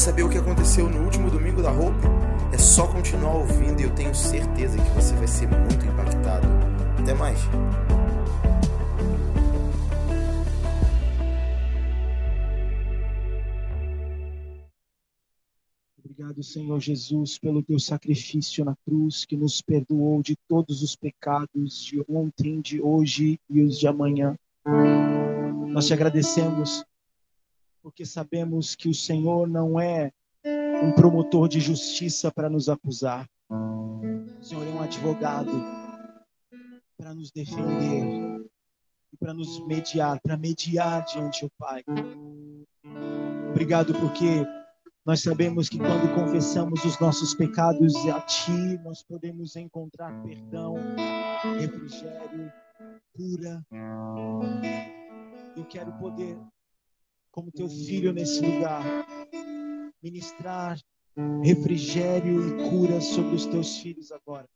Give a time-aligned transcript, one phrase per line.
[0.00, 2.00] saber o que aconteceu no último domingo da Hope?
[2.54, 6.48] É só continuar ouvindo e eu tenho certeza que você vai ser muito impactado.
[6.98, 7.38] Até mais!
[15.98, 21.84] Obrigado, Senhor Jesus, pelo teu sacrifício na cruz que nos perdoou de todos os pecados
[21.84, 24.34] de ontem, de hoje e os de amanhã.
[25.68, 26.86] Nós te agradecemos
[27.82, 30.12] porque sabemos que o Senhor não é
[30.82, 33.28] um promotor de justiça para nos acusar.
[33.50, 35.52] O Senhor é um advogado
[36.96, 38.40] para nos defender
[39.12, 41.82] e para nos mediar, para mediar diante do Pai.
[43.50, 44.46] Obrigado porque
[45.04, 50.76] nós sabemos que quando confessamos os nossos pecados a Ti, nós podemos encontrar perdão,
[51.58, 52.52] refrigério,
[53.14, 53.64] cura.
[55.56, 56.38] Eu quero poder,
[57.30, 58.84] como Teu filho nesse lugar,
[60.02, 60.78] ministrar
[61.42, 64.48] refrigério e cura sobre os Teus filhos agora.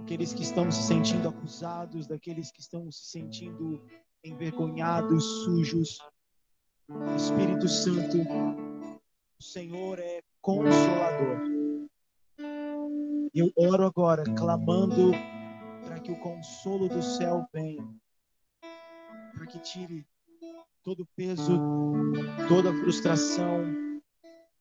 [0.00, 3.82] Aqueles que estão se sentindo acusados, daqueles que estão se sentindo
[4.24, 5.98] envergonhados, sujos.
[7.16, 8.18] Espírito Santo,
[9.38, 11.38] o Senhor é consolador.
[13.34, 15.12] Eu oro agora, clamando
[15.84, 17.86] para que o consolo do céu venha,
[19.34, 20.06] para que tire
[20.88, 21.60] todo o peso,
[22.48, 23.62] toda a frustração,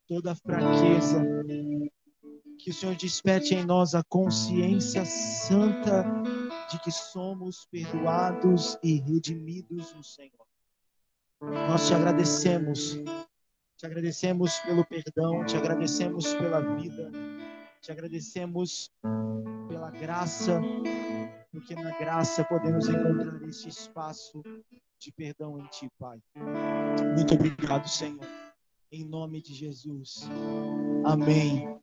[0.06, 1.24] toda a fraqueza.
[2.60, 6.04] Que o Senhor desperte em nós a consciência santa
[6.70, 10.46] de que somos perdoados e redimidos no Senhor.
[11.40, 13.00] Nós te agradecemos
[13.78, 17.12] te agradecemos pelo perdão, te agradecemos pela vida,
[17.80, 18.92] te agradecemos
[19.70, 20.60] pela graça,
[21.52, 24.42] porque na graça podemos encontrar esse espaço
[25.00, 26.20] de perdão em Ti, Pai.
[27.16, 28.26] Muito obrigado, Senhor.
[28.92, 30.28] Em nome de Jesus.
[31.06, 31.80] Amém.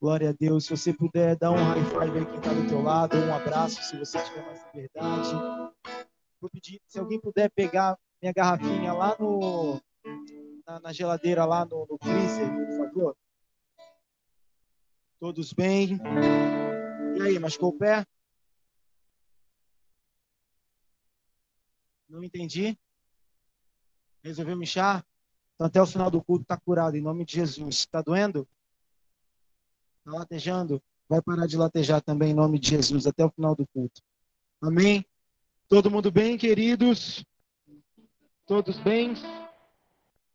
[0.00, 0.64] Glória a Deus.
[0.64, 3.82] Se você puder dar um high five aí quem está do teu lado, um abraço,
[3.82, 5.30] se você tiver mais liberdade.
[6.40, 9.80] Vou pedir, se alguém puder pegar minha garrafinha lá no
[10.66, 13.16] na, na geladeira lá no, no freezer, por favor?
[15.18, 15.98] Todos bem?
[17.16, 18.04] E aí, machucou o pé?
[22.08, 22.78] Não entendi.
[24.22, 25.04] Resolveu me inchar?
[25.54, 27.76] Então, até o final do culto está curado, em nome de Jesus.
[27.76, 28.48] Está doendo?
[29.98, 30.82] Está latejando?
[31.08, 34.00] Vai parar de latejar também, em nome de Jesus, até o final do culto.
[34.62, 35.04] Amém?
[35.68, 37.24] Todo mundo bem, queridos?
[38.46, 39.14] Todos bem?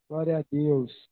[0.08, 1.10] Glória a Deus.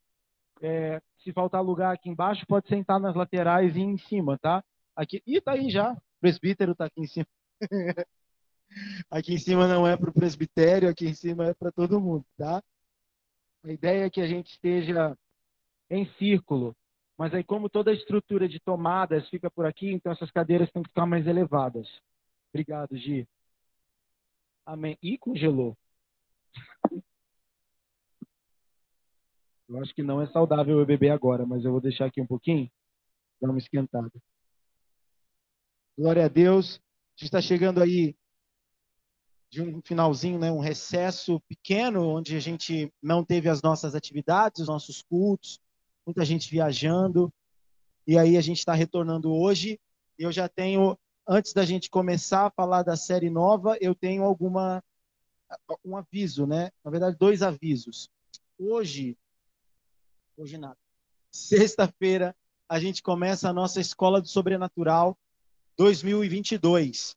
[0.61, 4.63] É, se faltar lugar aqui embaixo, pode sentar nas laterais e em cima, tá?
[4.95, 5.93] Aqui, e tá aí já.
[5.93, 7.27] O presbítero tá aqui em cima.
[9.09, 12.25] aqui em cima não é para o presbitério, aqui em cima é para todo mundo,
[12.37, 12.63] tá?
[13.63, 15.15] A ideia é que a gente esteja
[15.89, 16.75] em círculo,
[17.17, 20.83] mas aí como toda a estrutura de tomadas fica por aqui, então essas cadeiras têm
[20.83, 21.87] que ficar mais elevadas.
[22.53, 23.27] Obrigado, Gi.
[24.65, 24.97] Amém.
[25.01, 25.77] E congelou.
[29.69, 32.27] Eu acho que não é saudável eu beber agora, mas eu vou deixar aqui um
[32.27, 32.69] pouquinho,
[33.41, 34.11] dar uma esquentada.
[35.97, 36.75] Glória a Deus.
[36.75, 36.79] A
[37.15, 38.15] gente está chegando aí
[39.51, 44.61] de um finalzinho, né, um recesso pequeno, onde a gente não teve as nossas atividades,
[44.61, 45.59] os nossos cultos,
[46.05, 47.31] muita gente viajando.
[48.07, 49.79] E aí a gente está retornando hoje.
[50.17, 50.97] Eu já tenho,
[51.27, 54.83] antes da gente começar a falar da série nova, eu tenho alguma
[55.83, 56.71] um aviso, né?
[56.81, 58.09] Na verdade, dois avisos.
[58.57, 59.17] Hoje
[60.41, 60.77] Hoje nada.
[61.29, 62.35] Sexta-feira
[62.67, 65.15] a gente começa a nossa Escola do Sobrenatural
[65.77, 67.15] 2022.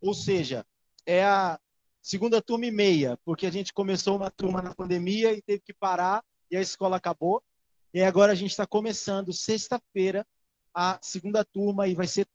[0.00, 0.66] Ou seja,
[1.06, 1.60] é a
[2.04, 5.72] segunda turma e meia, porque a gente começou uma turma na pandemia e teve que
[5.72, 7.42] parar e a escola acabou.
[7.94, 10.26] E agora a gente está começando sexta-feira
[10.74, 12.26] a segunda turma e vai ser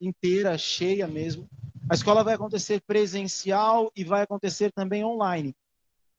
[0.00, 1.48] inteira, cheia mesmo.
[1.90, 5.56] A escola vai acontecer presencial e vai acontecer também online.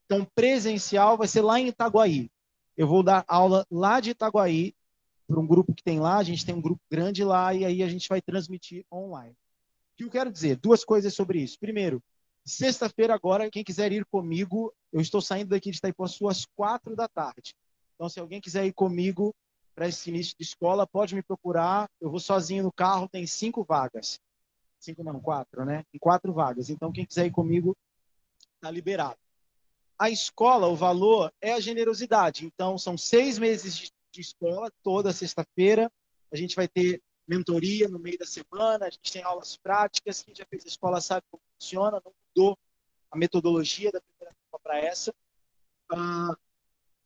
[0.06, 2.30] Então, presencial vai ser lá em Itaguaí.
[2.76, 4.76] Eu vou dar aula lá de Itaguaí,
[5.26, 7.84] para um grupo que tem lá, a gente tem um grupo grande lá, e aí
[7.84, 9.32] a gente vai transmitir online.
[9.32, 10.58] O que eu quero dizer?
[10.58, 11.58] Duas coisas sobre isso.
[11.58, 12.02] Primeiro,
[12.48, 17.08] sexta-feira agora, quem quiser ir comigo, eu estou saindo daqui de Itaipuaçu às quatro da
[17.08, 17.54] tarde.
[17.96, 19.34] Então, se alguém quiser ir comigo
[19.76, 21.90] para esse início de escola, pode me procurar.
[22.00, 24.20] Eu vou sozinho no carro, tem cinco vagas.
[24.80, 25.84] Cinco não, quatro, né?
[25.92, 26.70] Tem quatro vagas.
[26.70, 27.76] Então, quem quiser ir comigo,
[28.56, 29.18] está liberado
[29.98, 32.46] a escola, o valor é a generosidade.
[32.46, 35.92] Então, são seis meses de, de escola, toda sexta-feira.
[36.32, 40.22] A gente vai ter mentoria no meio da semana, a gente tem aulas práticas.
[40.22, 42.58] Quem já fez a escola sabe como funciona, não mudou
[43.10, 45.14] a metodologia da primeira turma para essa.
[45.90, 46.36] Ah,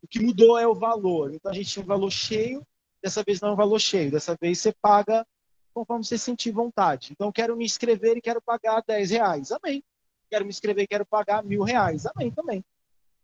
[0.04, 1.34] O que mudou é o valor.
[1.34, 2.66] Então a gente tinha um valor cheio,
[3.02, 4.12] dessa vez não é um valor cheio.
[4.12, 5.26] Dessa vez você paga
[5.74, 7.12] conforme você sentir vontade.
[7.12, 9.52] Então quero me inscrever e quero pagar 10 reais.
[9.52, 9.84] Amém.
[10.30, 12.06] Quero me inscrever e quero pagar mil reais.
[12.06, 12.66] Amém também.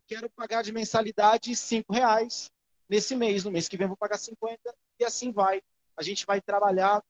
[0.08, 2.50] Quero pagar de mensalidade 5 reais
[2.88, 3.44] nesse mês.
[3.44, 5.62] No mês que vem vou pagar 50 e assim vai.
[5.98, 7.04] A gente vai trabalhar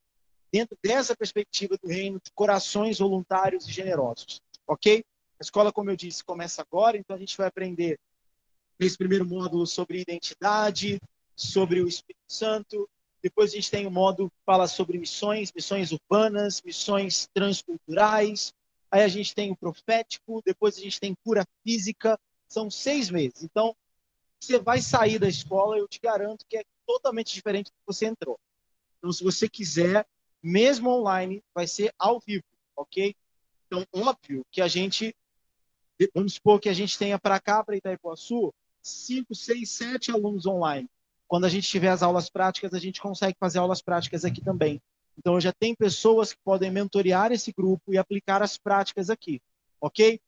[0.51, 4.41] dentro dessa perspectiva do reino de corações voluntários e generosos.
[4.67, 5.03] Ok?
[5.39, 7.99] A escola, como eu disse, começa agora, então a gente vai aprender
[8.79, 10.99] nesse primeiro módulo sobre identidade,
[11.35, 12.89] sobre o Espírito Santo.
[13.21, 18.53] Depois a gente tem o um módulo que fala sobre missões, missões urbanas, missões transculturais.
[18.91, 22.19] Aí a gente tem o profético, depois a gente tem cura física.
[22.47, 23.43] São seis meses.
[23.43, 23.75] Então,
[24.39, 28.05] você vai sair da escola, eu te garanto que é totalmente diferente do que você
[28.05, 28.39] entrou.
[28.97, 30.07] Então, se você quiser,
[30.41, 33.15] mesmo online, vai ser ao vivo, ok?
[33.67, 35.15] Então, óbvio que a gente,
[36.13, 40.89] vamos supor que a gente tenha para cá, para Itaipuaçu, cinco, seis, sete alunos online.
[41.27, 44.81] Quando a gente tiver as aulas práticas, a gente consegue fazer aulas práticas aqui também.
[45.17, 49.41] Então, já tem pessoas que podem mentorear esse grupo e aplicar as práticas aqui,
[49.81, 50.21] ok?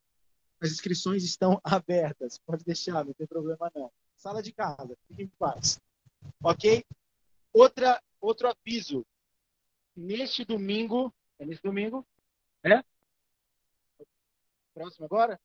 [0.59, 3.89] As inscrições estão abertas, pode deixar, não tem problema não.
[4.17, 5.79] Sala de casa, fique em paz.
[6.43, 6.83] Ok?
[7.53, 9.05] Outra, outro aviso.
[9.95, 12.05] Neste domingo, é nesse domingo?
[12.63, 12.83] É?
[14.79, 15.37] Próximo agora?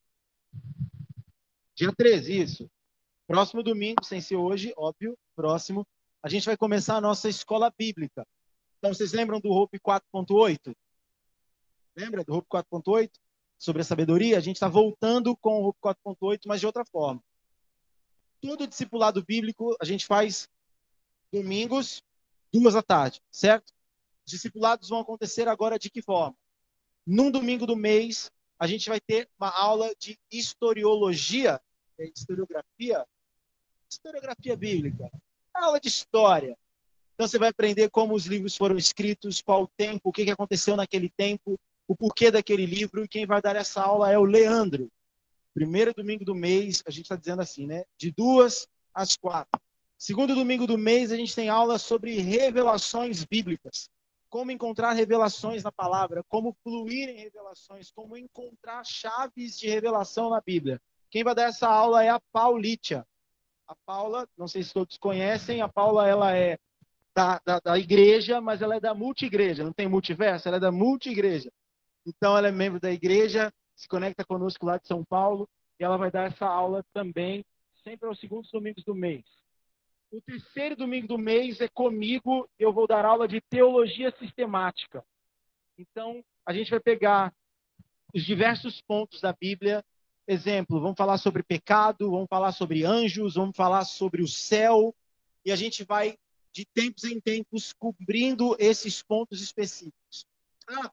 [1.75, 2.71] Dia 13, isso.
[3.27, 5.85] Próximo domingo, sem ser hoje, óbvio, próximo,
[6.23, 8.25] a gente vai começar a nossa escola bíblica.
[8.79, 10.73] Então, vocês lembram do Hope 4.8?
[11.97, 13.11] Lembra do Hope 4.8?
[13.59, 14.39] Sobre a sabedoria?
[14.39, 17.21] A gente está voltando com o Hope 4.8, mas de outra forma.
[18.41, 20.49] Todo discipulado bíblico a gente faz
[21.33, 22.05] domingos,
[22.53, 23.75] duas da tarde, certo?
[24.25, 26.37] Os discipulados vão acontecer agora de que forma?
[27.05, 28.31] Num domingo do mês,
[28.65, 31.61] a gente vai ter uma aula de historiologia,
[31.99, 33.05] é, historiografia,
[33.91, 35.11] historiografia bíblica,
[35.53, 36.57] aula de história.
[37.13, 40.77] Então você vai aprender como os livros foram escritos, qual o tempo, o que aconteceu
[40.77, 44.91] naquele tempo, o porquê daquele livro, e quem vai dar essa aula é o Leandro.
[45.53, 47.85] Primeiro domingo do mês, a gente está dizendo assim, né?
[47.99, 49.61] De duas às quatro.
[49.99, 53.91] Segundo domingo do mês, a gente tem aula sobre revelações bíblicas.
[54.35, 60.41] Como encontrar revelações na palavra, como fluir em revelações, como encontrar chaves de revelação na
[60.41, 60.83] Bíblia.
[61.09, 63.07] Quem vai dar essa aula é a Paulitia.
[63.65, 66.59] A Paula, não sei se todos conhecem, a Paula ela é
[67.15, 70.73] da, da, da igreja, mas ela é da multi-igreja, não tem multiverso, ela é da
[70.73, 71.53] multi-igreja.
[72.05, 75.49] Então, ela é membro da igreja, se conecta conosco lá de São Paulo,
[75.79, 77.45] e ela vai dar essa aula também,
[77.85, 79.44] sempre aos segundos domingos do mês.
[80.15, 85.05] O terceiro domingo do mês é comigo, eu vou dar aula de teologia sistemática.
[85.77, 87.35] Então, a gente vai pegar
[88.15, 89.85] os diversos pontos da Bíblia.
[90.25, 94.95] Exemplo, vamos falar sobre pecado, vamos falar sobre anjos, vamos falar sobre o céu,
[95.45, 96.17] e a gente vai
[96.53, 100.25] de tempos em tempos cobrindo esses pontos específicos.
[100.69, 100.93] Ah,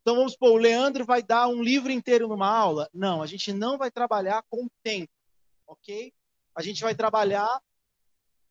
[0.00, 2.88] então vamos supor, o Leandro vai dar um livro inteiro numa aula?
[2.90, 5.12] Não, a gente não vai trabalhar com tempo,
[5.66, 6.10] ok?
[6.54, 7.60] A gente vai trabalhar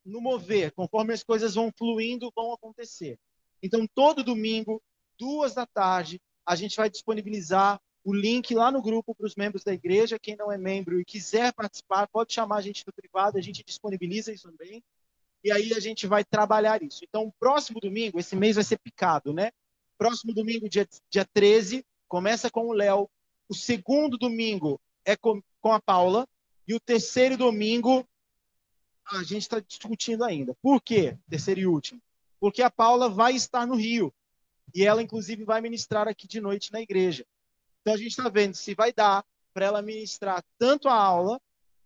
[0.06, 3.18] no mover, conforme as coisas vão fluindo, vão acontecer.
[3.62, 4.82] Então, todo domingo,
[5.18, 9.64] duas da tarde, a gente vai disponibilizar o link lá no grupo para os membros
[9.64, 10.20] da igreja.
[10.20, 13.64] Quem não é membro e quiser participar, pode chamar a gente no privado, a gente
[13.64, 14.84] disponibiliza isso também
[15.44, 17.04] e aí a gente vai trabalhar isso.
[17.04, 19.52] Então, próximo domingo, esse mês vai ser picado, né?
[19.98, 23.10] Próximo domingo, dia, dia 13, começa com o Léo.
[23.50, 26.26] O segundo domingo é com, com a Paula.
[26.66, 28.08] E o terceiro domingo,
[29.12, 30.56] a gente está discutindo ainda.
[30.62, 31.18] Por quê?
[31.30, 32.02] Terceiro e último.
[32.40, 34.14] Porque a Paula vai estar no Rio.
[34.74, 37.26] E ela, inclusive, vai ministrar aqui de noite na igreja.
[37.82, 41.40] Então, a gente está vendo se vai dar para ela ministrar tanto a aula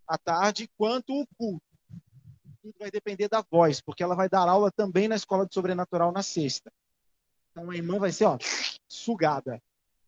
[0.08, 1.68] à tarde quanto o culto
[2.68, 6.12] tudo vai depender da voz, porque ela vai dar aula também na escola de sobrenatural
[6.12, 6.72] na sexta.
[7.52, 8.38] Então a irmã vai ser ó,
[8.88, 9.62] sugada.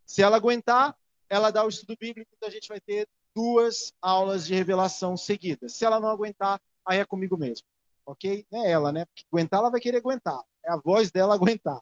[0.06, 0.96] Se ela aguentar,
[1.30, 5.74] ela dá o estudo bíblico, então a gente vai ter duas aulas de revelação seguidas.
[5.74, 6.60] Se ela não aguentar,
[6.90, 7.66] aí é comigo mesmo.
[8.06, 8.46] Ok?
[8.52, 9.06] Não é ela, né?
[9.06, 10.42] Porque aguentar, ela vai querer aguentar.
[10.66, 11.80] É a voz dela aguentar.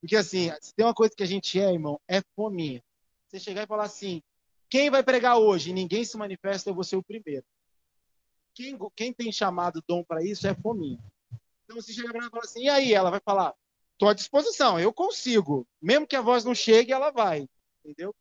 [0.00, 2.82] Porque assim, se tem uma coisa que a gente é, irmão, é fominha.
[3.26, 4.22] Você chegar e falar assim:
[4.68, 7.44] quem vai pregar hoje ninguém se manifesta, eu vou ser o primeiro
[8.56, 10.98] quem, quem tem chamado dom para isso é fominha.
[11.64, 12.94] Então, se chegar e falar assim, e aí?
[12.94, 13.54] Ela vai falar,
[13.92, 15.68] estou à disposição, eu consigo.
[15.80, 17.46] Mesmo que a voz não chegue, ela vai.
[17.84, 18.14] Entendeu?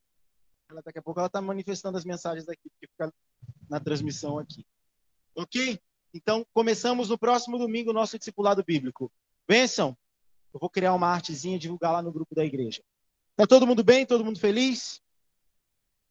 [0.69, 3.13] Ela, daqui a pouco ela está manifestando as mensagens aqui, porque fica
[3.69, 4.65] na transmissão aqui.
[5.35, 5.79] Ok?
[6.15, 9.11] Então, começamos no próximo domingo o nosso discipulado bíblico.
[9.45, 9.97] Benção?
[10.53, 12.81] Eu vou criar uma artezinha e divulgar lá no grupo da igreja.
[13.35, 14.05] Tá todo mundo bem?
[14.05, 15.03] Todo mundo feliz?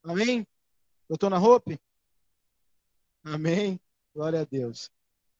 [0.03, 0.45] Amém?
[1.09, 1.79] Doutor na Hope?
[3.23, 3.79] Amém.
[4.13, 4.91] Glória a Deus.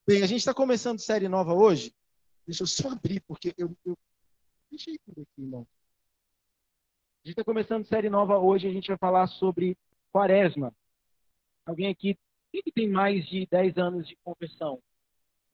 [0.07, 1.93] Bem, a gente está começando série nova hoje.
[2.47, 3.95] Deixa eu só abrir, porque eu, eu...
[4.71, 5.67] deixei tudo aqui, irmão.
[7.23, 8.67] A gente está começando série nova hoje.
[8.67, 9.77] A gente vai falar sobre
[10.11, 10.75] quaresma.
[11.67, 12.17] Alguém aqui,
[12.55, 14.81] quem que tem mais de 10 anos de conversão?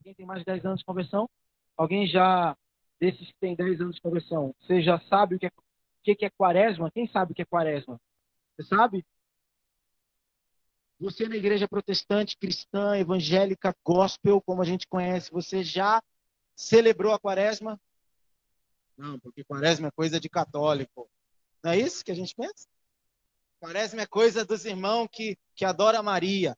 [0.03, 1.27] Quem tem mais de 10 anos de conversão?
[1.75, 2.55] Alguém já,
[3.00, 6.25] desses que tem 10 anos de conversão, você já sabe o que é, o que
[6.25, 6.91] é quaresma?
[6.91, 8.00] Quem sabe o que é quaresma?
[8.55, 9.03] Você sabe?
[11.00, 16.03] Você na igreja protestante, cristã, evangélica, gospel, como a gente conhece, você já
[16.55, 17.81] celebrou a quaresma?
[18.96, 21.10] Não, porque quaresma é coisa de católico.
[21.63, 22.67] Não é isso que a gente pensa?
[23.60, 26.55] Quaresma é coisa dos irmãos que, que adoram Maria.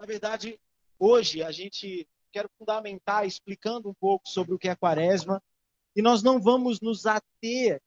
[0.00, 0.58] Na verdade,
[0.98, 5.42] hoje a gente quer fundamentar explicando um pouco sobre o que é quaresma.
[5.94, 7.82] E nós não vamos nos ater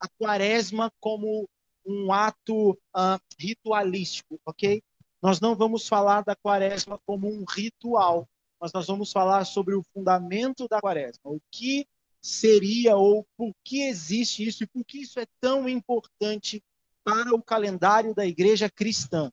[0.00, 1.46] a quaresma como
[1.84, 4.82] um ato uh, ritualístico, ok?
[5.20, 8.26] Nós não vamos falar da quaresma como um ritual,
[8.58, 11.86] mas nós vamos falar sobre o fundamento da quaresma, o que
[12.22, 16.64] seria ou por que existe isso e por que isso é tão importante
[17.04, 19.30] para o calendário da igreja cristã.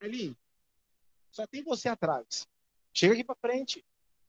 [0.00, 0.34] Eli,
[1.38, 2.48] só tem você atrás.
[2.92, 3.84] Chega aqui para frente,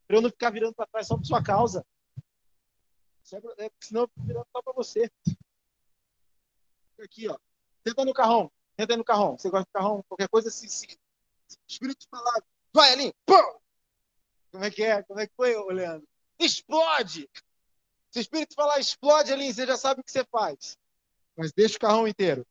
[0.05, 1.83] para eu não ficar virando para trás só por sua causa.
[3.57, 5.11] É, senão eu virando só para você
[7.01, 7.37] aqui, ó.
[7.83, 8.51] Tenta no carrão.
[8.75, 9.37] Tenta no carrão.
[9.37, 10.03] Você gosta de carrão?
[10.07, 10.99] Qualquer coisa, se, se,
[11.67, 13.59] Espírito falar, vai ali, pum!
[14.51, 15.01] Como é que é?
[15.03, 16.07] Como é que foi, Leandro?
[16.37, 17.29] Explode!
[18.11, 20.77] Se o Espírito falar explode ali, você já sabe o que você faz.
[21.35, 22.45] Mas deixa o carrão inteiro.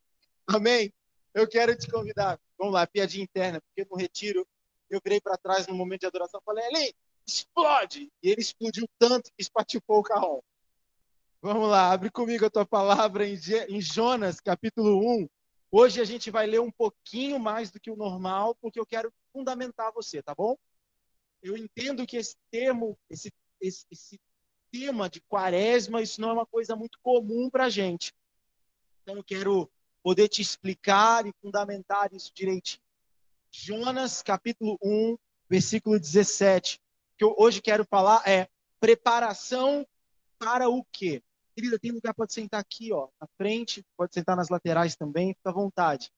[0.47, 0.91] Amém?
[1.33, 2.39] Eu quero te convidar.
[2.59, 4.45] Vamos lá, piadinha interna, porque no retiro
[4.89, 6.93] eu virei para trás no momento de adoração e falei, ali,
[7.25, 8.11] explode!
[8.21, 10.43] E ele explodiu tanto que espatifou o carrão.
[11.41, 15.29] Vamos lá, abre comigo a tua palavra em Jonas, capítulo 1.
[15.71, 19.13] Hoje a gente vai ler um pouquinho mais do que o normal, porque eu quero
[19.31, 20.57] fundamentar você, tá bom?
[21.41, 24.19] Eu entendo que esse termo, esse, esse, esse
[24.69, 28.13] tema de quaresma, isso não é uma coisa muito comum para gente.
[29.01, 29.71] Então eu quero
[30.03, 32.81] poder te explicar e fundamentar isso direitinho.
[33.51, 35.17] Jonas, capítulo 1,
[35.49, 36.77] versículo 17.
[36.77, 36.79] O
[37.17, 38.47] que eu hoje quero falar é
[38.79, 39.85] preparação
[40.37, 41.21] para o quê?
[41.55, 45.49] Querida, tem lugar, pode sentar aqui, ó, na frente, pode sentar nas laterais também, fica
[45.49, 46.11] à vontade.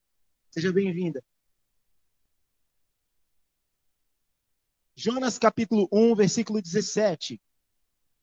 [0.52, 1.24] Seja bem-vinda.
[4.96, 7.42] Jonas capítulo 1, versículo 17.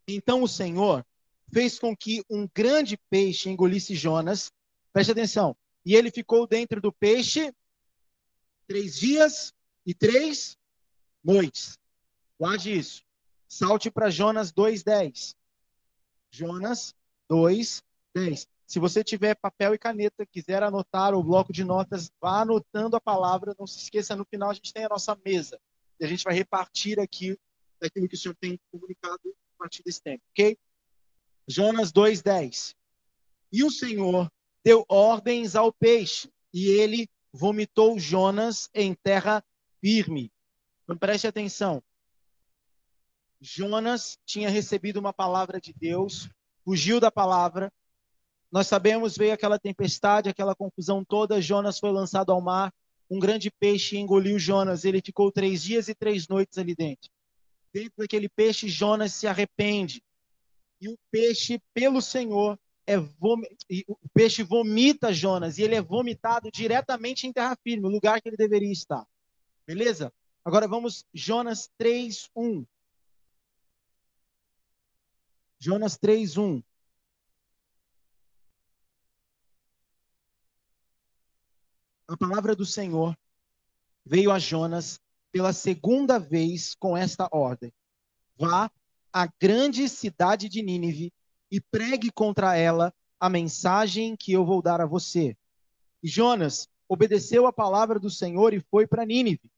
[0.06, 1.04] Então o Senhor
[1.52, 4.52] fez com que um grande peixe engolisse Jonas.
[4.98, 5.56] Preste atenção.
[5.86, 7.54] E ele ficou dentro do peixe
[8.66, 9.54] três dias
[9.86, 10.58] e três
[11.22, 11.78] noites.
[12.36, 13.04] Guarde isso.
[13.46, 15.36] Salte para Jonas 2,10.
[16.32, 16.96] Jonas
[17.28, 17.80] 2,
[18.12, 18.48] 10.
[18.66, 23.00] Se você tiver papel e caneta, quiser anotar o bloco de notas, vá anotando a
[23.00, 23.54] palavra.
[23.56, 25.60] Não se esqueça, no final a gente tem a nossa mesa.
[26.00, 27.38] E a gente vai repartir aqui
[27.80, 30.58] daquilo que o Senhor tem comunicado a partir desse tempo, ok?
[31.46, 32.74] Jonas 2, 10.
[33.52, 34.28] E o Senhor
[34.64, 39.44] deu ordens ao peixe, e ele vomitou Jonas em terra
[39.80, 40.32] firme.
[40.84, 41.82] Então preste atenção.
[43.40, 46.28] Jonas tinha recebido uma palavra de Deus
[46.68, 47.72] fugiu da palavra.
[48.52, 51.40] Nós sabemos, veio aquela tempestade, aquela confusão toda.
[51.40, 52.74] Jonas foi lançado ao mar.
[53.10, 54.84] Um grande peixe engoliu Jonas.
[54.84, 57.10] Ele ficou três dias e três noites ali dentro.
[57.72, 60.02] Dentro daquele peixe, Jonas se arrepende.
[60.78, 63.42] E o peixe, pelo Senhor, é vom...
[63.86, 65.58] o peixe vomita Jonas.
[65.58, 69.06] E ele é vomitado diretamente em terra firme, o lugar que ele deveria estar.
[69.66, 70.10] Beleza?
[70.42, 72.66] Agora vamos, Jonas 3, 1.
[75.58, 76.64] Jonas 3:1.
[82.06, 83.14] A palavra do Senhor
[84.02, 84.98] veio a Jonas
[85.30, 87.70] pela segunda vez com esta ordem:
[88.34, 88.70] Vá
[89.12, 91.12] à grande cidade de Nínive
[91.50, 95.36] e pregue contra ela a mensagem que eu vou dar a você.
[96.02, 99.50] E Jonas obedeceu a palavra do Senhor e foi para Nínive.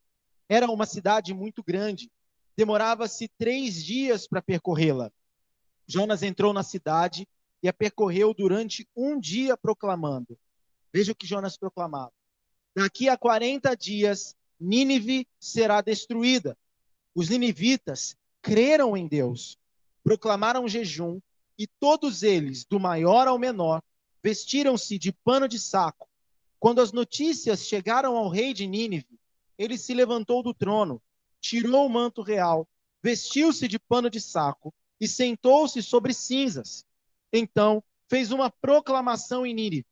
[0.49, 2.11] Era uma cidade muito grande.
[2.57, 5.13] Demorava-se três dias para percorrê-la.
[5.87, 7.27] Jonas entrou na cidade
[7.63, 10.39] e a percorreu durante um dia proclamando.
[10.93, 12.13] Veja o que Jonas proclamava.
[12.75, 16.57] Daqui a 40 dias, Nínive será destruída.
[17.15, 19.59] Os ninivitas creram em Deus,
[20.03, 21.21] proclamaram jejum
[21.61, 23.83] e todos eles, do maior ao menor,
[24.23, 26.09] vestiram-se de pano de saco.
[26.59, 29.21] Quando as notícias chegaram ao rei de Nínive,
[29.59, 31.03] ele se levantou do trono,
[31.39, 32.67] tirou o manto real,
[33.03, 36.87] vestiu-se de pano de saco e sentou-se sobre cinzas.
[37.31, 39.87] Então fez uma proclamação em Nínive,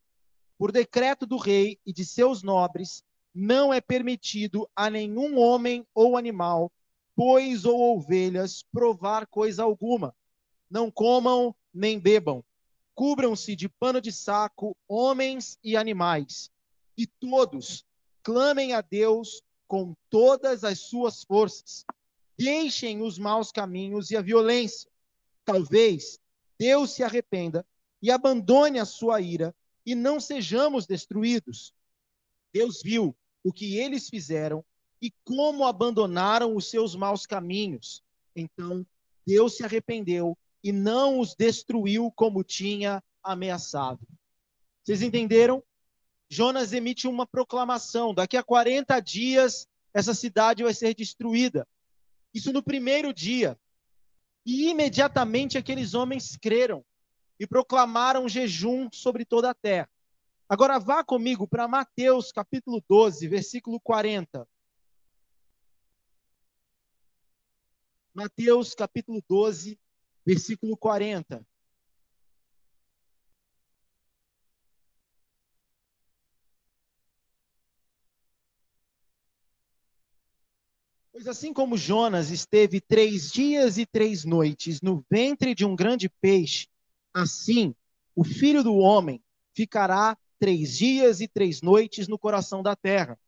[0.57, 6.17] por decreto do rei e de seus nobres, não é permitido a nenhum homem ou
[6.17, 6.73] animal,
[7.15, 10.15] bois ou ovelhas, provar coisa alguma.
[10.71, 12.45] Não comam nem bebam.
[12.95, 16.51] Cubram-se de pano de saco homens e animais.
[16.97, 17.87] E todos
[18.23, 21.85] clamem a Deus com todas as suas forças.
[22.37, 24.91] Deixem os maus caminhos e a violência.
[25.45, 26.19] Talvez
[26.59, 27.65] Deus se arrependa
[28.03, 29.55] e abandone a sua ira
[29.87, 31.73] e não sejamos destruídos.
[32.53, 34.65] Deus viu o que eles fizeram
[35.01, 38.03] e como abandonaram os seus maus caminhos.
[38.35, 38.85] Então,
[39.27, 40.37] Deus se arrependeu
[40.69, 44.07] e não os destruiu como tinha ameaçado.
[44.85, 45.63] Vocês entenderam?
[46.29, 51.67] Jonas emite uma proclamação: daqui a 40 dias essa cidade vai ser destruída.
[52.35, 53.59] Isso no primeiro dia.
[54.45, 56.85] E imediatamente aqueles homens creram
[57.41, 59.89] e proclamaram jejum sobre toda a terra.
[60.47, 64.47] Agora vá comigo para Mateus capítulo 12, versículo 40.
[68.13, 69.79] Mateus capítulo 12,
[70.29, 71.43] versículo 40.
[81.11, 86.11] Pois assim como Jonas esteve três dias e três noites no ventre de um grande
[86.21, 86.69] peixe,
[87.15, 87.75] assim
[88.15, 89.23] o filho do homem
[89.55, 93.19] ficará três dias e três noites no coração da terra.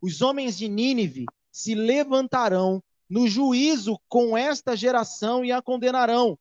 [0.00, 2.82] Os homens de Nínive se levantarão
[3.12, 6.38] no juízo com esta geração e a condenarão,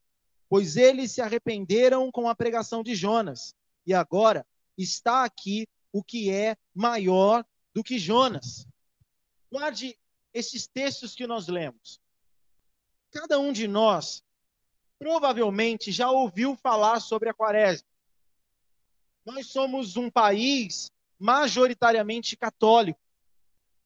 [0.48, 3.54] pois eles se arrependeram com a pregação de Jonas.
[3.86, 4.48] E agora
[4.78, 8.66] está aqui o que é maior do que Jonas.
[9.51, 10.00] Guarde
[10.34, 12.00] esses textos que nós lemos.
[13.12, 14.24] Cada um de nós
[14.98, 17.90] provavelmente já ouviu falar sobre a quaresma.
[19.25, 23.02] Nós somos um país majoritariamente católico.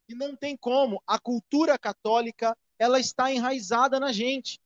[0.07, 4.59] E não tem como, a cultura católica, ela está enraizada na gente.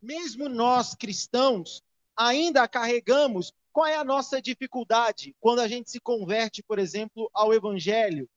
[0.00, 1.82] Mesmo nós cristãos
[2.16, 7.54] ainda carregamos qual é a nossa dificuldade quando a gente se converte, por exemplo, ao
[7.54, 8.28] evangelho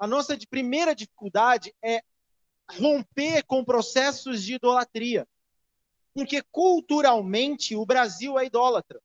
[0.00, 2.02] a nossa primeira dificuldade é
[2.70, 5.28] romper com processos de idolatria.
[6.14, 8.98] Porque culturalmente o Brasil é idólatra.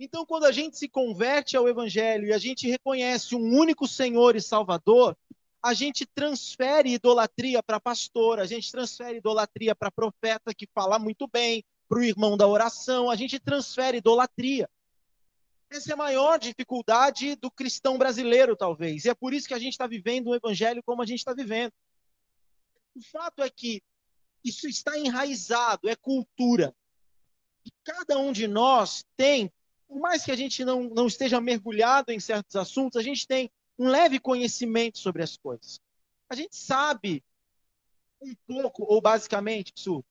[0.00, 4.34] Então, quando a gente se converte ao Evangelho e a gente reconhece um único Senhor
[4.34, 5.16] e Salvador,
[5.62, 11.28] a gente transfere idolatria para pastor, a gente transfere idolatria para profeta que fala muito
[11.28, 14.68] bem, para o irmão da oração, a gente transfere idolatria.
[15.70, 19.04] Essa é a maior dificuldade do cristão brasileiro, talvez.
[19.04, 21.32] E é por isso que a gente está vivendo o evangelho como a gente está
[21.32, 21.72] vivendo.
[22.94, 23.82] O fato é que
[24.44, 26.74] isso está enraizado, é cultura.
[27.64, 29.50] E cada um de nós tem,
[29.86, 33.50] por mais que a gente não, não esteja mergulhado em certos assuntos, a gente tem
[33.78, 35.80] um leve conhecimento sobre as coisas.
[36.28, 37.24] A gente sabe
[38.20, 40.04] um pouco, ou basicamente, Su,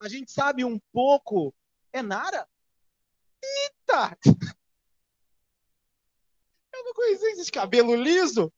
[0.00, 1.54] a gente sabe um pouco,
[1.92, 2.48] é Nara?
[3.42, 4.18] Eita!
[6.72, 8.52] Eu não conhecia esse cabelo liso.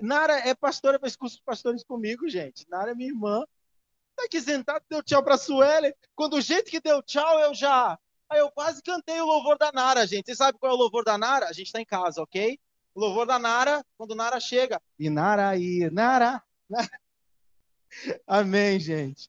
[0.00, 2.66] Nara é pastora, faz curso de pastores comigo, gente.
[2.68, 3.44] Nara é minha irmã.
[4.16, 5.94] Tá aqui sentado, deu tchau pra Sueli.
[6.14, 7.98] Quando o jeito que deu tchau, eu já.
[8.30, 10.26] Aí eu quase cantei o louvor da Nara, gente.
[10.26, 11.48] Você sabe qual é o louvor da Nara?
[11.48, 12.58] A gente tá em casa, ok?
[12.98, 14.80] Louvor da Nara, quando Nara chega.
[14.98, 16.42] E Nara, e Nara.
[18.26, 19.28] Amém, gente.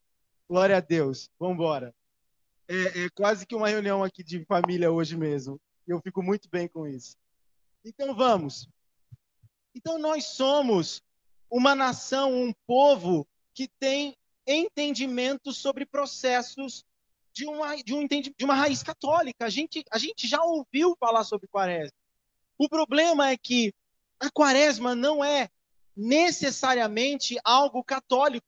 [0.49, 1.29] Glória a Deus.
[1.39, 1.93] Vamos embora
[2.69, 5.59] é, é quase que uma reunião aqui de família hoje mesmo.
[5.87, 7.17] Eu fico muito bem com isso.
[7.83, 8.69] Então vamos.
[9.73, 11.01] Então nós somos
[11.49, 16.85] uma nação, um povo que tem entendimento sobre processos
[17.33, 19.45] de uma, de, um, de uma raiz católica.
[19.45, 21.97] A gente, a gente já ouviu falar sobre quaresma.
[22.59, 23.73] O problema é que
[24.19, 25.49] a quaresma não é
[25.95, 28.45] necessariamente algo católico.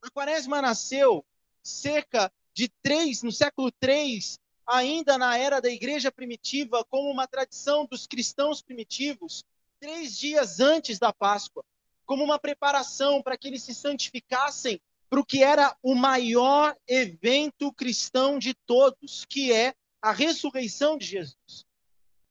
[0.00, 1.22] A quaresma nasceu
[1.62, 7.84] cerca de três, no século III, ainda na era da igreja primitiva, como uma tradição
[7.84, 9.44] dos cristãos primitivos,
[9.78, 11.62] três dias antes da Páscoa,
[12.06, 17.70] como uma preparação para que eles se santificassem para o que era o maior evento
[17.70, 21.66] cristão de todos, que é a ressurreição de Jesus.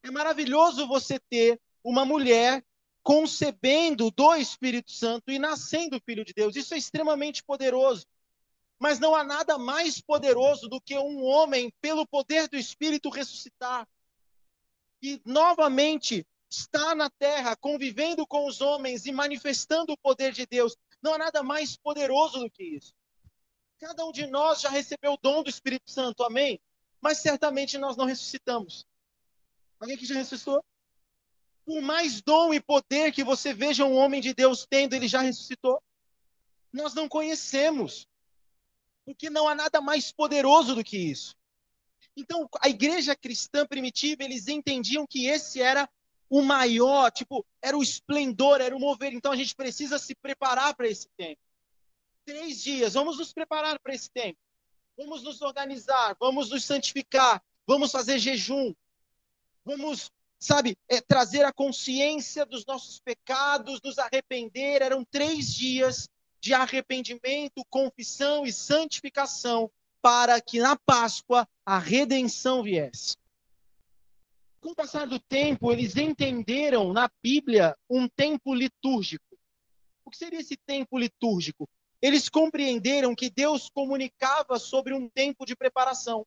[0.04, 2.64] É maravilhoso você ter uma mulher
[3.02, 6.56] concebendo do Espírito Santo e nascendo filho de Deus.
[6.56, 8.06] Isso é extremamente poderoso.
[8.78, 13.88] Mas não há nada mais poderoso do que um homem, pelo poder do Espírito, ressuscitar.
[15.02, 20.76] E novamente está na terra, convivendo com os homens e manifestando o poder de Deus.
[21.02, 22.94] Não há nada mais poderoso do que isso.
[23.80, 26.60] Cada um de nós já recebeu o dom do Espírito Santo, amém?
[27.02, 28.86] Mas certamente nós não ressuscitamos.
[29.84, 30.64] Alguém que já ressuscitou?
[31.66, 35.20] Por mais dom e poder que você veja um homem de Deus tendo, ele já
[35.20, 35.84] ressuscitou.
[36.72, 38.08] Nós não conhecemos.
[39.04, 41.36] Porque não há nada mais poderoso do que isso.
[42.16, 45.90] Então, a igreja cristã primitiva, eles entendiam que esse era
[46.30, 49.12] o maior, tipo, era o esplendor, era o mover.
[49.12, 51.42] Então, a gente precisa se preparar para esse tempo.
[52.24, 54.40] Três dias, vamos nos preparar para esse tempo.
[54.96, 58.74] Vamos nos organizar, vamos nos santificar, vamos fazer jejum,
[59.66, 64.82] vamos, sabe, é, trazer a consciência dos nossos pecados, nos arrepender.
[64.82, 69.72] Eram três dias de arrependimento, confissão e santificação
[70.02, 73.16] para que na Páscoa a redenção viesse.
[74.60, 79.38] Com o passar do tempo, eles entenderam na Bíblia um tempo litúrgico.
[80.06, 81.70] O que seria esse tempo litúrgico?
[82.02, 86.26] Eles compreenderam que Deus comunicava sobre um tempo de preparação.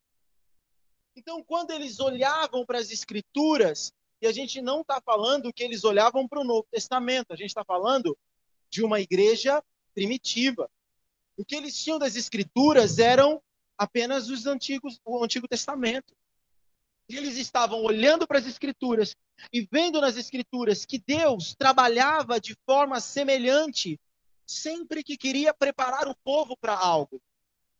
[1.17, 5.83] Então, quando eles olhavam para as Escrituras, e a gente não está falando que eles
[5.83, 8.15] olhavam para o Novo Testamento, a gente está falando
[8.69, 9.63] de uma igreja
[9.95, 10.69] primitiva.
[11.35, 13.41] O que eles tinham das Escrituras eram
[13.75, 16.15] apenas os antigos, o Antigo Testamento.
[17.09, 19.15] Eles estavam olhando para as Escrituras
[19.51, 23.99] e vendo nas Escrituras que Deus trabalhava de forma semelhante
[24.45, 27.19] sempre que queria preparar o povo para algo.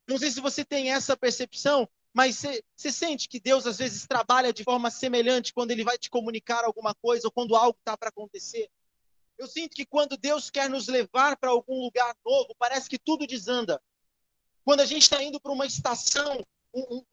[0.08, 1.88] Não sei se você tem essa percepção,
[2.18, 2.42] mas
[2.76, 6.66] você sente que Deus às vezes trabalha de forma semelhante quando ele vai te comunicar
[6.66, 8.72] alguma coisa ou quando algo está para acontecer.
[9.38, 13.28] Eu sinto que quando Deus quer nos levar para algum lugar novo, parece que tudo
[13.28, 13.80] desanda.
[14.66, 17.06] Quando a gente está indo para uma estação, um, um,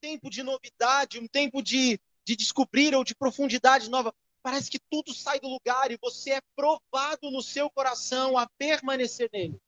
[0.00, 5.12] tempo de novidade, um tempo de, de descobrir ou de profundidade nova, parece que tudo
[5.12, 9.60] sai do lugar e você é provado no seu coração a permanecer nele.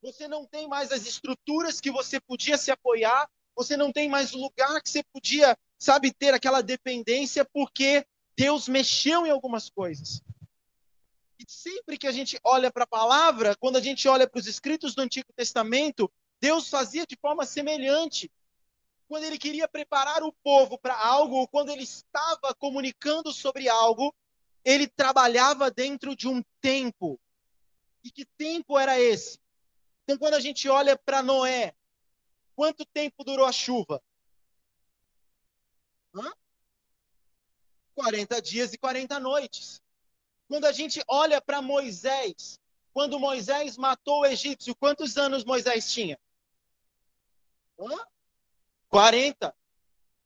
[0.00, 4.32] Você não tem mais as estruturas que você podia se apoiar, você não tem mais
[4.32, 10.22] lugar que você podia, sabe, ter aquela dependência, porque Deus mexeu em algumas coisas.
[11.38, 14.46] E sempre que a gente olha para a palavra, quando a gente olha para os
[14.46, 18.30] escritos do Antigo Testamento, Deus fazia de forma semelhante.
[19.08, 24.14] Quando ele queria preparar o povo para algo, ou quando ele estava comunicando sobre algo,
[24.64, 27.20] ele trabalhava dentro de um tempo.
[28.02, 29.38] E que tempo era esse?
[30.02, 31.74] Então, quando a gente olha para Noé,
[32.54, 34.02] quanto tempo durou a chuva?
[36.14, 36.32] Hã?
[37.94, 39.80] 40 dias e 40 noites.
[40.48, 42.58] Quando a gente olha para Moisés,
[42.92, 46.18] quando Moisés matou o egípcio, quantos anos Moisés tinha?
[47.78, 48.06] Hã?
[48.88, 49.54] 40.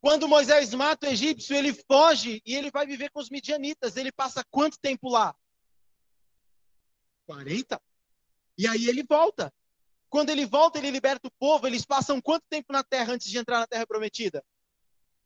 [0.01, 3.97] Quando Moisés mata o egípcio, ele foge e ele vai viver com os midianitas.
[3.97, 5.35] Ele passa quanto tempo lá?
[7.27, 7.81] 40.
[8.57, 9.53] E aí ele volta.
[10.09, 11.67] Quando ele volta, ele liberta o povo.
[11.67, 14.45] Eles passam quanto tempo na terra antes de entrar na terra prometida?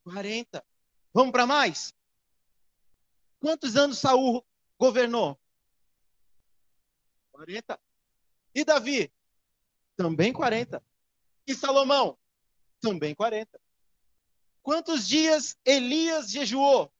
[0.05, 0.65] 40.
[1.15, 1.95] Vamos para mais?
[3.39, 4.45] Quantos anos Saul
[4.79, 5.39] governou?
[7.33, 7.81] 40.
[8.55, 9.13] E Davi?
[9.97, 10.83] Também 40.
[11.47, 12.19] E Salomão?
[12.81, 13.61] Também 40.
[14.63, 16.93] Quantos dias Elias jejuou?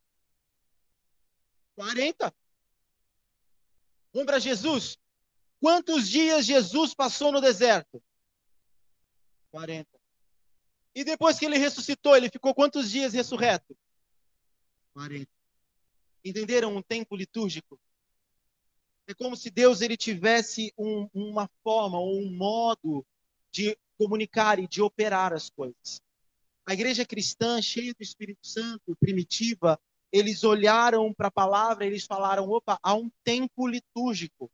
[1.77, 2.35] 40.
[4.13, 4.99] Vamos para Jesus?
[5.63, 8.03] Quantos dias Jesus passou no deserto?
[9.53, 9.89] 40.
[10.93, 13.79] E depois que ele ressuscitou, ele ficou quantos dias ressurreto?
[14.93, 15.31] 40.
[16.25, 17.79] Entenderam um tempo litúrgico?
[19.07, 23.07] É como se Deus ele tivesse um, uma forma ou um modo
[23.53, 26.03] de comunicar e de operar as coisas.
[26.67, 29.79] A igreja cristã, cheia do Espírito Santo, primitiva,
[30.11, 34.51] eles olharam para a palavra, eles falaram: opa, há um tempo litúrgico.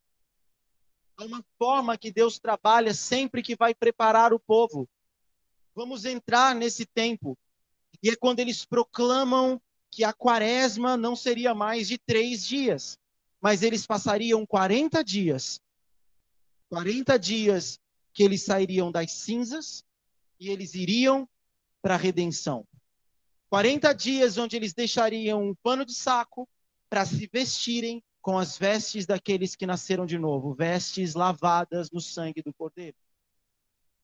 [1.18, 4.88] Há uma forma que Deus trabalha sempre que vai preparar o povo.
[5.74, 7.36] Vamos entrar nesse tempo.
[8.00, 12.96] E é quando eles proclamam que a quaresma não seria mais de três dias,
[13.40, 15.60] mas eles passariam 40 dias.
[16.68, 17.80] 40 dias
[18.12, 19.84] que eles sairiam das cinzas
[20.38, 21.28] e eles iriam
[21.82, 22.64] para a redenção.
[23.50, 26.48] 40 dias onde eles deixariam um pano de saco
[26.88, 32.42] para se vestirem com as vestes daqueles que nasceram de novo, vestes lavadas no sangue
[32.42, 32.94] do Cordeiro.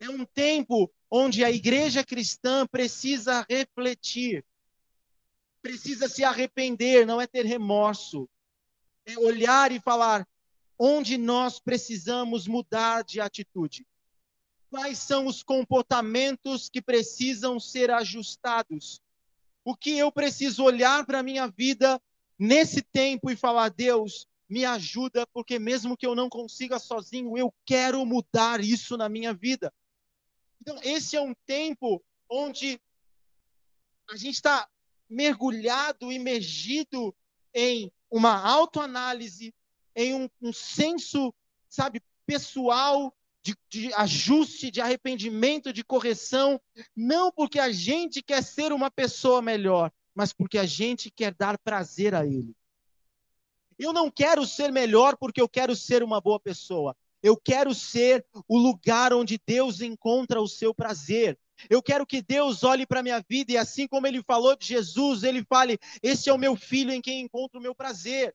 [0.00, 4.42] É um tempo onde a igreja cristã precisa refletir,
[5.60, 8.26] precisa se arrepender, não é ter remorso,
[9.04, 10.26] é olhar e falar
[10.78, 13.86] onde nós precisamos mudar de atitude
[14.70, 19.02] quais são os comportamentos que precisam ser ajustados.
[19.62, 22.00] O que eu preciso olhar para a minha vida
[22.38, 27.52] nesse tempo e falar: Deus, me ajuda, porque mesmo que eu não consiga sozinho, eu
[27.64, 29.72] quero mudar isso na minha vida.
[30.60, 32.80] Então, esse é um tempo onde
[34.10, 34.68] a gente está
[35.08, 37.14] mergulhado, imergido
[37.52, 39.54] em uma autoanálise,
[39.94, 41.34] em um, um senso,
[41.68, 46.60] sabe, pessoal de, de, ajuste, de arrependimento, de correção,
[46.96, 51.58] não porque a gente quer ser uma pessoa melhor, mas porque a gente quer dar
[51.58, 52.54] prazer a Ele.
[53.78, 56.96] Eu não quero ser melhor porque eu quero ser uma boa pessoa.
[57.22, 61.38] Eu quero ser o lugar onde Deus encontra o seu prazer.
[61.70, 64.66] Eu quero que Deus olhe para a minha vida e, assim como ele falou de
[64.66, 68.34] Jesus, ele fale: Esse é o meu filho em quem encontro o meu prazer.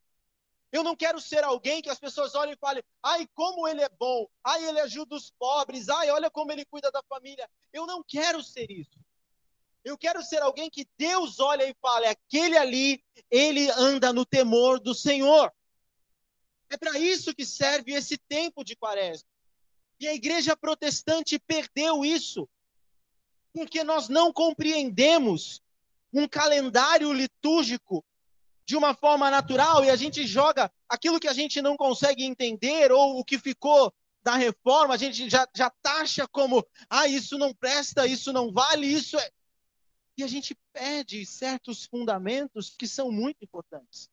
[0.72, 3.90] Eu não quero ser alguém que as pessoas olhem e falem: ai, como ele é
[3.90, 7.50] bom, ai, ele ajuda os pobres, ai, olha como ele cuida da família.
[7.74, 9.00] Eu não quero ser isso.
[9.84, 14.80] Eu quero ser alguém que Deus olha e fale: aquele ali, ele anda no temor
[14.80, 15.52] do Senhor.
[16.70, 19.28] É para isso que serve esse tempo de quaresma.
[20.00, 22.48] E a igreja protestante perdeu isso,
[23.54, 25.62] porque nós não compreendemos
[26.14, 28.06] um calendário litúrgico
[28.66, 32.92] de uma forma natural e a gente joga aquilo que a gente não consegue entender
[32.92, 37.54] ou o que ficou da reforma, a gente já, já taxa como, ah, isso não
[37.54, 39.32] presta, isso não vale, isso é.
[40.20, 44.12] E a gente perde certos fundamentos que são muito importantes.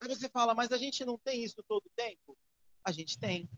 [0.00, 2.38] Aí você fala, mas a gente não tem isso todo tempo?
[2.84, 3.50] A gente tem.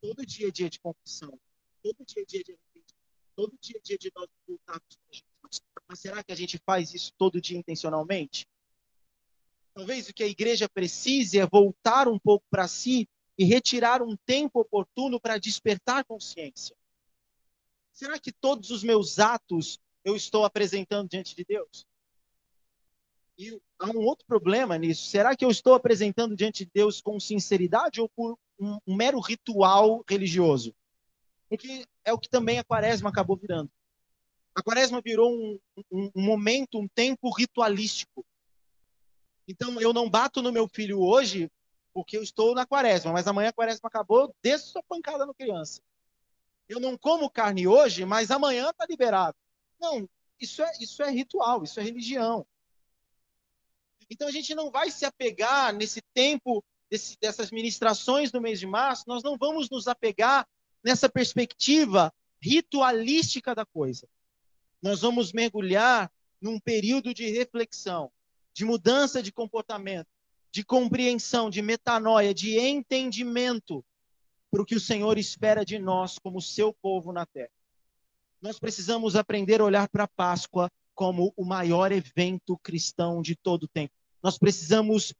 [0.00, 1.38] Todo dia é dia de confissão.
[1.82, 2.58] Todo dia é dia de
[3.36, 5.62] Todo dia é dia de nós voltarmos para Jesus.
[5.86, 8.48] Mas será que a gente faz isso todo dia intencionalmente?
[9.74, 14.16] Talvez o que a igreja precise é voltar um pouco para si e retirar um
[14.16, 16.74] tempo oportuno para despertar consciência.
[17.98, 21.84] Será que todos os meus atos eu estou apresentando diante de Deus?
[23.36, 25.10] E há um outro problema nisso.
[25.10, 29.18] Será que eu estou apresentando diante de Deus com sinceridade ou por um, um mero
[29.18, 30.72] ritual religioso?
[31.48, 33.68] Porque é o que também a quaresma acabou virando.
[34.54, 35.58] A quaresma virou um,
[35.90, 38.24] um, um momento, um tempo ritualístico.
[39.48, 41.50] Então, eu não bato no meu filho hoje
[41.92, 45.82] porque eu estou na quaresma, mas amanhã a quaresma acabou, desço sua pancada no criança.
[46.68, 49.36] Eu não como carne hoje, mas amanhã está liberado.
[49.80, 50.08] Não,
[50.40, 52.46] isso é, isso é ritual, isso é religião.
[54.10, 58.66] Então a gente não vai se apegar nesse tempo desse, dessas ministrações no mês de
[58.66, 60.46] março, nós não vamos nos apegar
[60.82, 64.08] nessa perspectiva ritualística da coisa
[64.82, 68.10] nós vamos mergulhar num período de reflexão,
[68.52, 70.08] de mudança de comportamento,
[70.50, 73.84] de compreensão, de metanoia, de entendimento
[74.50, 77.50] para o que o Senhor espera de nós como seu povo na terra.
[78.40, 83.64] Nós precisamos aprender a olhar para a Páscoa como o maior evento cristão de todo
[83.64, 83.92] o tempo.
[84.22, 85.14] Nós precisamos,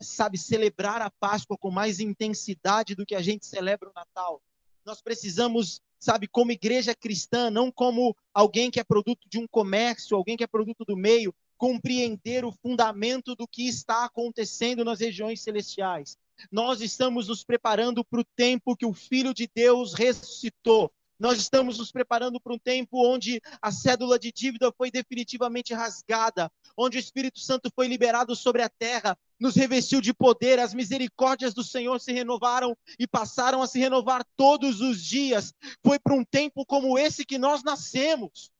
[0.00, 4.42] sabe, celebrar a Páscoa com mais intensidade do que a gente celebra o Natal.
[4.84, 10.14] Nós precisamos sabe, como igreja cristã, não como alguém que é produto de um comércio,
[10.14, 15.40] alguém que é produto do meio, compreender o fundamento do que está acontecendo nas regiões
[15.40, 16.18] celestiais.
[16.50, 20.92] Nós estamos nos preparando para o tempo que o Filho de Deus ressuscitou.
[21.18, 26.50] Nós estamos nos preparando para um tempo onde a cédula de dívida foi definitivamente rasgada,
[26.76, 31.54] onde o Espírito Santo foi liberado sobre a terra, nos revestiu de poder, as misericórdias
[31.54, 35.54] do Senhor se renovaram e passaram a se renovar todos os dias.
[35.84, 38.50] Foi para um tempo como esse que nós nascemos.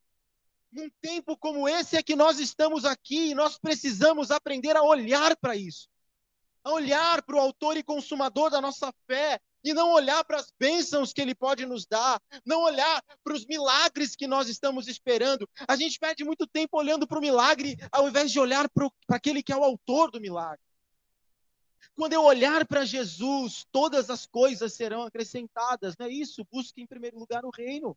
[0.70, 5.36] Num tempo como esse é que nós estamos aqui e nós precisamos aprender a olhar
[5.36, 5.88] para isso.
[6.64, 10.52] A olhar para o autor e consumador da nossa fé, e não olhar para as
[10.58, 15.48] bênçãos que Ele pode nos dar, não olhar para os milagres que nós estamos esperando.
[15.66, 19.42] A gente perde muito tempo olhando para o milagre, ao invés de olhar para aquele
[19.42, 20.60] que é o autor do milagre.
[21.96, 26.46] Quando eu olhar para Jesus, todas as coisas serão acrescentadas, não é isso?
[26.50, 27.96] Busque em primeiro lugar o reino.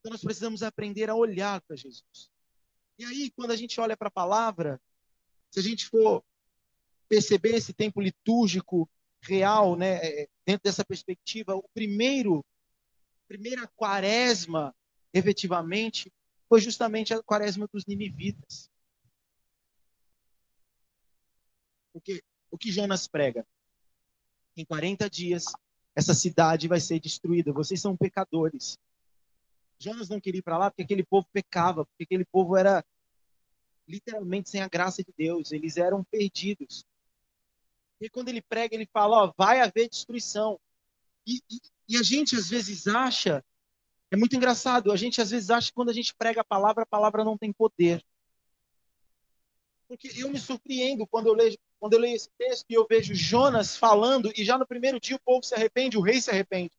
[0.00, 2.30] Então nós precisamos aprender a olhar para Jesus.
[2.98, 4.80] E aí, quando a gente olha para a palavra,
[5.50, 6.24] se a gente for
[7.08, 8.88] perceber esse tempo litúrgico
[9.20, 12.44] real, né, é, dentro dessa perspectiva, o primeiro,
[13.26, 14.74] primeira quaresma,
[15.12, 16.12] efetivamente,
[16.48, 18.70] foi justamente a quaresma dos ninivitas.
[21.92, 23.46] Porque o que Jonas prega?
[24.56, 25.44] Em 40 dias,
[25.94, 27.52] essa cidade vai ser destruída.
[27.52, 28.78] Vocês são pecadores.
[29.78, 32.84] Jonas não queria ir para lá porque aquele povo pecava, porque aquele povo era
[33.86, 35.52] literalmente sem a graça de Deus.
[35.52, 36.84] Eles eram perdidos.
[38.00, 40.58] E quando ele prega, ele fala: ó, vai haver destruição.
[41.26, 43.44] E, e, e, a gente às vezes acha,
[44.10, 46.84] é muito engraçado, a gente às vezes acha que quando a gente prega a palavra,
[46.84, 48.02] a palavra não tem poder.
[49.86, 53.14] Porque eu me surpreendo quando eu leio, quando eu leio esse texto e eu vejo
[53.14, 56.72] Jonas falando, e já no primeiro dia o povo se arrepende, o rei se arrepende.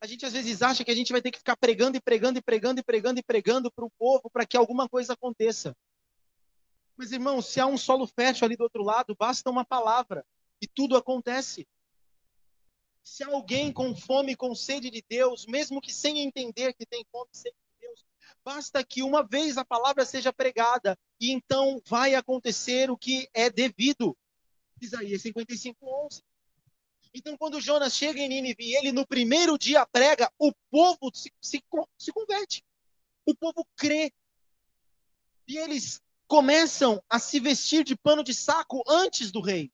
[0.00, 2.38] A gente às vezes acha que a gente vai ter que ficar pregando e pregando
[2.38, 5.76] e pregando e pregando e pregando para o povo para que alguma coisa aconteça.
[7.00, 10.22] Mas, irmão, se há um solo fértil ali do outro lado, basta uma palavra
[10.60, 11.66] e tudo acontece.
[13.02, 17.30] Se alguém com fome, com sede de Deus, mesmo que sem entender que tem fome
[17.32, 18.04] e sede de Deus,
[18.44, 23.48] basta que uma vez a palavra seja pregada e então vai acontecer o que é
[23.48, 24.14] devido.
[24.78, 26.22] Isaías 55, 11.
[27.14, 31.64] Então, quando Jonas chega em Nínive ele no primeiro dia prega, o povo se, se,
[31.96, 32.62] se converte.
[33.24, 34.12] O povo crê.
[35.48, 35.98] E eles
[36.30, 39.68] começam a se vestir de pano de saco antes do rei.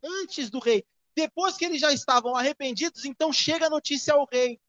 [0.00, 0.86] Antes do rei.
[1.12, 4.60] Depois que eles já estavam arrependidos, então chega a notícia ao rei.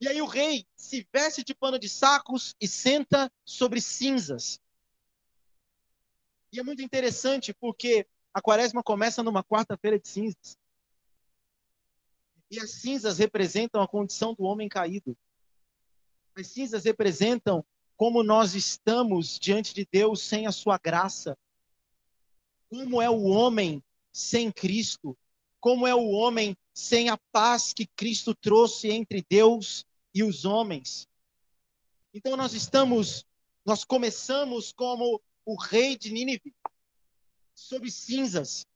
[0.00, 4.60] E aí o rei se veste de pano de sacos e senta sobre cinzas.
[6.52, 10.56] E é muito interessante porque a quaresma começa numa quarta-feira de cinzas.
[12.48, 15.18] E as cinzas representam a condição do homem caído.
[16.36, 17.66] As cinzas representam
[18.00, 21.36] como nós estamos diante de Deus sem a sua graça.
[22.70, 25.14] Como é o homem sem Cristo
[25.60, 29.84] como é o homem sem a paz que Cristo trouxe entre Deus
[30.14, 31.06] e os homens.
[32.12, 33.26] Então nós estamos,
[33.64, 36.54] nós começamos como o rei de Nínive,
[37.54, 38.66] sob cinzas,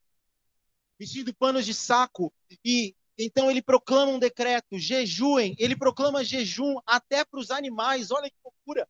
[0.97, 2.31] vestindo panos de saco,
[2.63, 8.29] e então ele proclama um decreto, jejuem, ele proclama jejum até para os animais, olha
[8.29, 8.87] que loucura.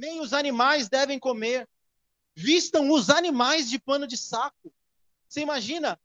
[0.00, 1.68] Nem os animais devem comer.
[2.34, 4.72] Vistam os animais de pano de saco.
[5.28, 6.00] Você imagina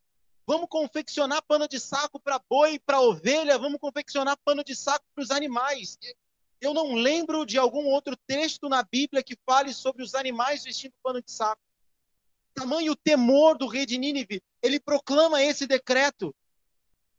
[0.48, 5.24] Vamos confeccionar pano de saco para boi, para ovelha, vamos confeccionar pano de saco para
[5.24, 5.98] os animais.
[6.62, 10.94] Eu não lembro de algum outro texto na Bíblia que fale sobre os animais vestindo
[11.02, 11.60] pano de saco.
[12.54, 16.34] Tamanho temor do rei de Nínive, ele proclama esse decreto.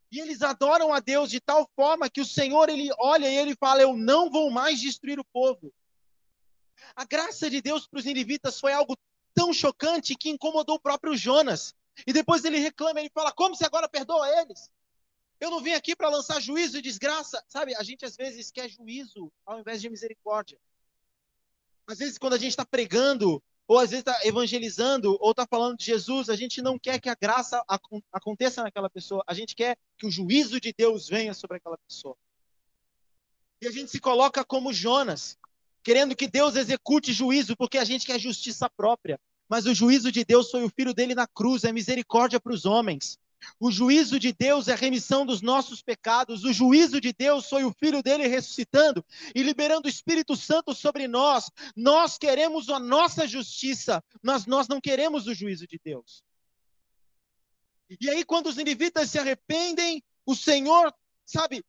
[0.09, 3.57] E eles adoram a Deus de tal forma que o Senhor ele olha e ele
[3.57, 5.73] fala: Eu não vou mais destruir o povo.
[6.95, 8.97] A graça de Deus para os ninivitas foi algo
[9.33, 11.75] tão chocante que incomodou o próprio Jonas.
[12.05, 14.71] E depois ele reclama, ele fala: Como se agora perdoa eles?
[15.39, 17.43] Eu não vim aqui para lançar juízo e desgraça.
[17.47, 20.59] Sabe, a gente às vezes quer juízo ao invés de misericórdia.
[21.85, 25.77] Às vezes, quando a gente está pregando, ou às vezes está evangelizando, ou está falando
[25.77, 27.63] de Jesus, a gente não quer que a graça
[28.11, 29.23] aconteça naquela pessoa.
[29.27, 32.17] A gente quer que o juízo de Deus venha sobre aquela pessoa.
[33.61, 35.37] E a gente se coloca como Jonas,
[35.87, 39.17] querendo que Deus execute juízo, porque a gente quer justiça própria.
[39.47, 42.65] Mas o juízo de Deus foi o filho dele na cruz, é misericórdia para os
[42.65, 43.17] homens.
[43.57, 46.43] O juízo de Deus é a remissão dos nossos pecados.
[46.43, 49.01] O juízo de Deus foi o filho dele ressuscitando
[49.33, 51.49] e liberando o Espírito Santo sobre nós.
[51.73, 56.21] Nós queremos a nossa justiça, mas nós não queremos o juízo de Deus.
[57.97, 60.93] E aí, quando os ninivitas se arrependem, o Senhor,
[61.25, 61.63] sabe,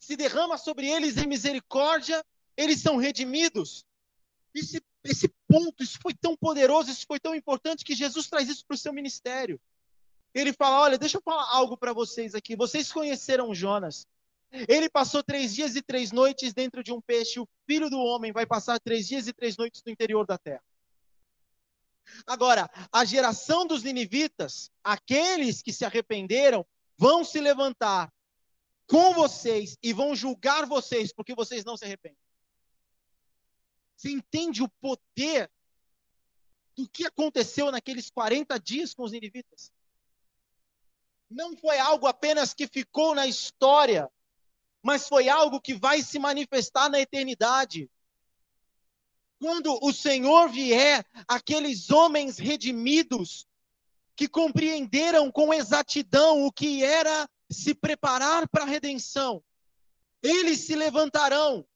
[0.00, 2.24] se derrama sobre eles em misericórdia,
[2.56, 3.84] eles são redimidos.
[4.54, 8.48] E se esse ponto, isso foi tão poderoso, isso foi tão importante que Jesus traz
[8.48, 9.60] isso para o seu ministério.
[10.34, 12.56] Ele fala: Olha, deixa eu falar algo para vocês aqui.
[12.56, 14.06] Vocês conheceram Jonas.
[14.68, 17.40] Ele passou três dias e três noites dentro de um peixe.
[17.40, 20.62] O filho do homem vai passar três dias e três noites no interior da terra.
[22.26, 26.64] Agora, a geração dos ninivitas, aqueles que se arrependeram,
[26.96, 28.12] vão se levantar
[28.86, 32.25] com vocês e vão julgar vocês porque vocês não se arrependem.
[33.96, 35.50] Você entende o poder
[36.76, 39.72] do que aconteceu naqueles 40 dias com os ninivitas?
[41.30, 44.10] Não foi algo apenas que ficou na história,
[44.82, 47.90] mas foi algo que vai se manifestar na eternidade.
[49.40, 53.46] Quando o Senhor vier, aqueles homens redimidos,
[54.14, 59.42] que compreenderam com exatidão o que era se preparar para a redenção,
[60.22, 61.66] eles se levantarão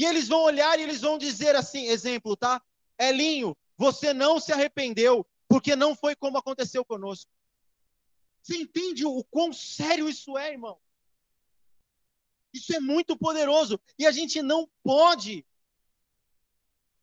[0.00, 2.62] e eles vão olhar e eles vão dizer assim, exemplo, tá?
[2.98, 7.30] Elinho, você não se arrependeu, porque não foi como aconteceu conosco.
[8.40, 10.80] Você entende o quão sério isso é, irmão?
[12.50, 13.78] Isso é muito poderoso.
[13.98, 15.46] E a gente não pode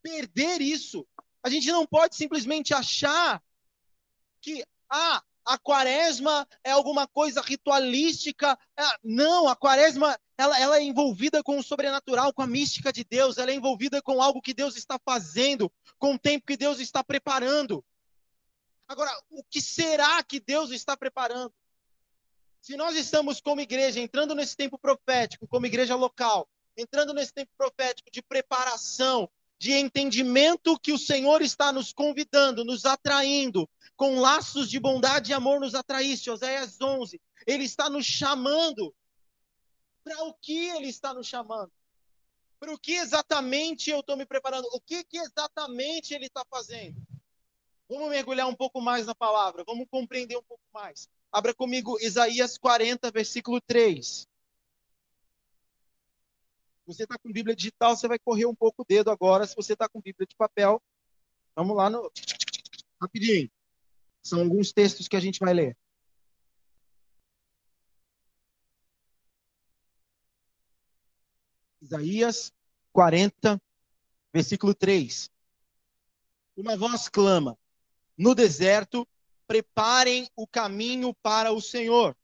[0.02, 1.08] perder isso.
[1.44, 3.44] A gente não pode simplesmente achar
[4.42, 8.58] que, ah, a quaresma é alguma coisa ritualística.
[8.76, 13.04] É, não, a quaresma ela, ela é envolvida com o sobrenatural, com a mística de
[13.04, 16.80] Deus, ela é envolvida com algo que Deus está fazendo, com o tempo que Deus
[16.80, 17.84] está preparando.
[18.88, 21.54] Agora, o que será que Deus está preparando?
[22.62, 27.52] Se nós estamos como igreja entrando nesse tempo profético, como igreja local, entrando nesse tempo
[27.58, 29.30] profético de preparação,
[29.60, 35.34] de entendimento que o Senhor está nos convidando, nos atraindo, com laços de bondade e
[35.34, 36.30] amor nos atraíste.
[36.30, 37.20] Oséias 11.
[37.46, 38.94] Ele está nos chamando.
[40.08, 41.70] Para o que ele está nos chamando?
[42.58, 44.66] Para o que exatamente eu estou me preparando?
[44.72, 46.96] O que, que exatamente ele está fazendo?
[47.90, 51.10] Vamos mergulhar um pouco mais na palavra, vamos compreender um pouco mais.
[51.30, 54.26] Abra comigo Isaías 40, versículo 3.
[56.86, 59.46] Você está com Bíblia digital, você vai correr um pouco o dedo agora.
[59.46, 60.82] Se você está com Bíblia de papel,
[61.54, 62.10] vamos lá no.
[63.02, 63.52] Rapidinho.
[64.24, 65.78] São alguns textos que a gente vai ler.
[71.88, 72.54] Isaías
[72.92, 73.62] 40,
[74.34, 75.32] versículo 3.
[76.58, 77.58] Uma voz clama:
[78.18, 79.08] No deserto,
[79.48, 82.16] preparem o caminho para o Senhor.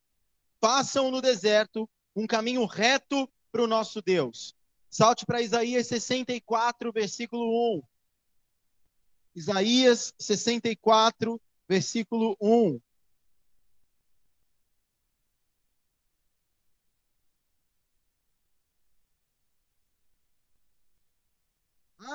[0.59, 4.53] Façam no deserto um caminho reto para o nosso Deus.
[4.89, 7.83] Salte para Isaías 64, versículo 1.
[9.35, 12.81] Isaías 64, versículo 1.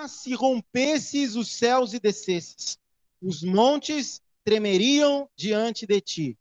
[0.06, 2.78] Se rompesses os céus e descesses,
[3.20, 6.38] os montes tremeriam diante de ti.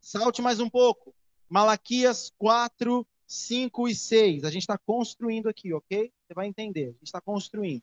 [0.00, 1.14] Salte mais um pouco.
[1.48, 4.44] Malaquias 4, 5 e 6.
[4.44, 6.12] A gente está construindo aqui, ok?
[6.26, 6.84] Você vai entender.
[6.84, 7.82] A gente está construindo.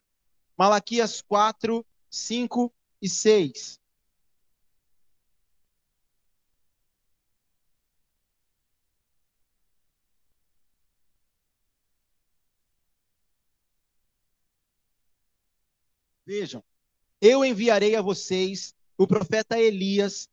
[0.56, 3.80] Malaquias 4, 5 e 6.
[16.26, 16.64] Vejam,
[17.20, 20.28] eu enviarei a vocês o profeta Elias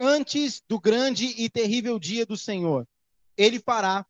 [0.00, 2.86] antes do grande e terrível dia do Senhor.
[3.36, 4.06] Ele fará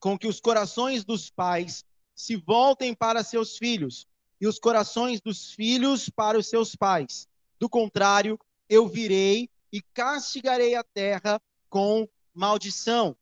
[0.00, 4.06] com que os corações dos pais se voltem para seus filhos
[4.40, 7.28] e os corações dos filhos para os seus pais.
[7.58, 13.16] Do contrário, eu virei e castigarei a terra com maldição.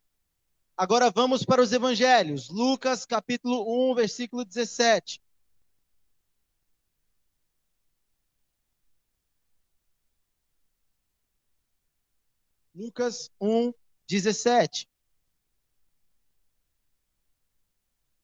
[0.76, 2.48] Agora vamos para os evangelhos.
[2.48, 5.20] Lucas capítulo 1, versículo 17.
[12.74, 13.72] Lucas 1,
[14.08, 14.88] 17.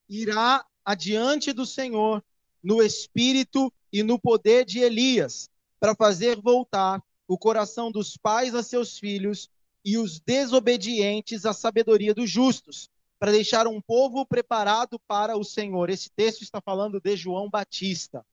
[0.07, 2.23] Irá adiante do Senhor
[2.63, 8.63] no espírito e no poder de Elias, para fazer voltar o coração dos pais a
[8.63, 9.49] seus filhos
[9.85, 12.89] e os desobedientes à sabedoria dos justos,
[13.19, 15.89] para deixar um povo preparado para o Senhor.
[15.89, 18.25] Esse texto está falando de João Batista.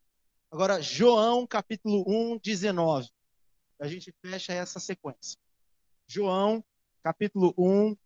[0.51, 3.09] Agora, João capítulo 1, 19.
[3.79, 5.39] A gente fecha essa sequência.
[6.09, 6.65] João,
[7.03, 7.97] capítulo 1,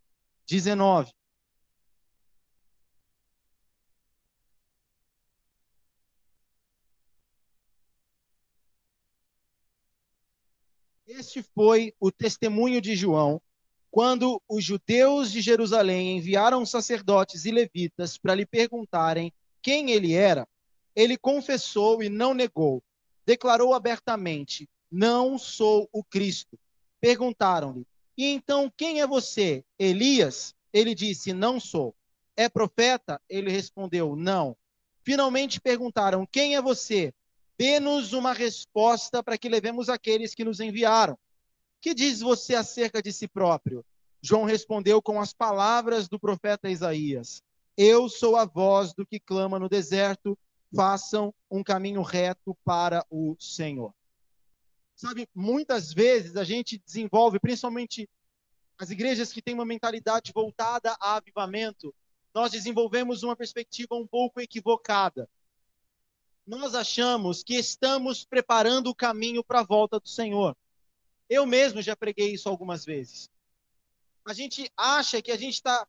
[0.47, 1.11] 19.
[11.07, 13.41] Este foi o testemunho de João
[13.91, 19.31] quando os judeus de Jerusalém enviaram sacerdotes e levitas para lhe perguntarem
[19.61, 20.47] quem ele era.
[20.95, 22.81] Ele confessou e não negou.
[23.25, 26.57] Declarou abertamente: Não sou o Cristo.
[26.99, 27.85] Perguntaram-lhe:
[28.21, 29.65] e então, quem é você?
[29.79, 30.53] Elias?
[30.71, 31.95] Ele disse: Não sou.
[32.37, 33.19] É profeta?
[33.27, 34.55] Ele respondeu: Não.
[35.01, 37.11] Finalmente perguntaram: Quem é você?
[37.57, 41.17] Dê-nos uma resposta para que levemos aqueles que nos enviaram.
[41.81, 43.83] Que diz você acerca de si próprio?
[44.21, 47.41] João respondeu com as palavras do profeta Isaías:
[47.75, 50.37] Eu sou a voz do que clama no deserto,
[50.75, 53.91] façam um caminho reto para o Senhor.
[55.01, 58.07] Sabe, muitas vezes a gente desenvolve, principalmente
[58.77, 61.91] as igrejas que têm uma mentalidade voltada a avivamento,
[62.31, 65.27] nós desenvolvemos uma perspectiva um pouco equivocada.
[66.45, 70.55] Nós achamos que estamos preparando o caminho para a volta do Senhor.
[71.27, 73.27] Eu mesmo já preguei isso algumas vezes.
[74.23, 75.87] A gente acha que a gente está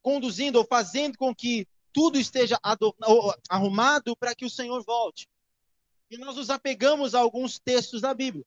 [0.00, 2.60] conduzindo ou fazendo com que tudo esteja
[3.48, 5.28] arrumado para que o Senhor volte.
[6.08, 8.46] E nós nos apegamos a alguns textos da Bíblia.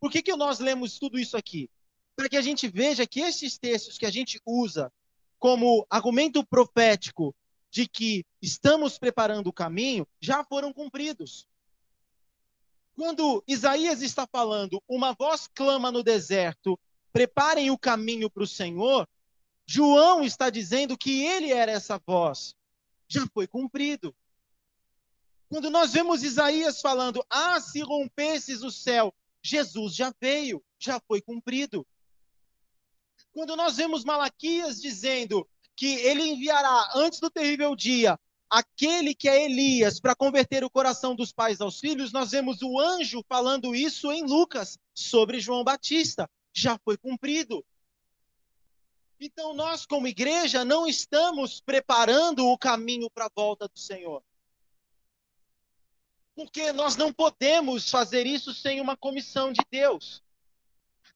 [0.00, 1.68] Por que, que nós lemos tudo isso aqui?
[2.14, 4.92] Para que a gente veja que esses textos que a gente usa
[5.38, 7.34] como argumento profético
[7.70, 11.46] de que estamos preparando o caminho já foram cumpridos.
[12.96, 16.78] Quando Isaías está falando, uma voz clama no deserto,
[17.12, 19.08] preparem o caminho para o Senhor,
[19.64, 22.56] João está dizendo que ele era essa voz.
[23.06, 24.14] Já foi cumprido.
[25.48, 31.20] Quando nós vemos Isaías falando, ah, se rompesses o céu Jesus já veio, já foi
[31.20, 31.86] cumprido.
[33.32, 38.18] Quando nós vemos Malaquias dizendo que ele enviará antes do terrível dia
[38.50, 42.80] aquele que é Elias para converter o coração dos pais aos filhos, nós vemos o
[42.80, 46.28] anjo falando isso em Lucas sobre João Batista.
[46.52, 47.64] Já foi cumprido.
[49.20, 54.22] Então, nós, como igreja, não estamos preparando o caminho para a volta do Senhor.
[56.38, 60.22] Porque nós não podemos fazer isso sem uma comissão de Deus.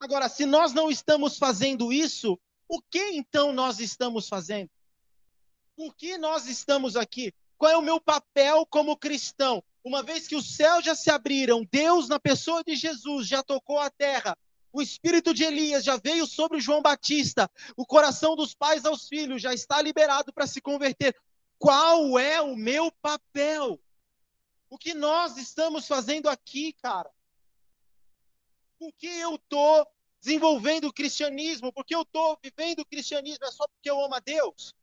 [0.00, 4.68] Agora, se nós não estamos fazendo isso, o que então nós estamos fazendo?
[5.76, 7.32] Por que nós estamos aqui?
[7.56, 9.62] Qual é o meu papel como cristão?
[9.84, 13.78] Uma vez que os céus já se abriram, Deus, na pessoa de Jesus, já tocou
[13.78, 14.36] a terra,
[14.72, 17.48] o espírito de Elias já veio sobre João Batista.
[17.76, 21.14] O coração dos pais aos filhos já está liberado para se converter.
[21.60, 23.78] Qual é o meu papel?
[24.72, 27.12] O que nós estamos fazendo aqui, cara?
[28.78, 29.86] Por que eu estou
[30.18, 31.70] desenvolvendo o cristianismo?
[31.70, 33.44] Por que eu estou vivendo o cristianismo?
[33.44, 34.74] É só porque eu amo a Deus?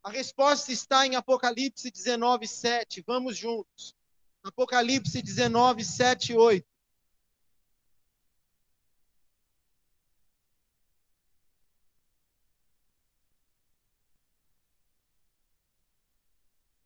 [0.00, 3.02] A resposta está em Apocalipse 19, 7.
[3.04, 3.96] Vamos juntos.
[4.44, 6.64] Apocalipse 19, 7 e 8.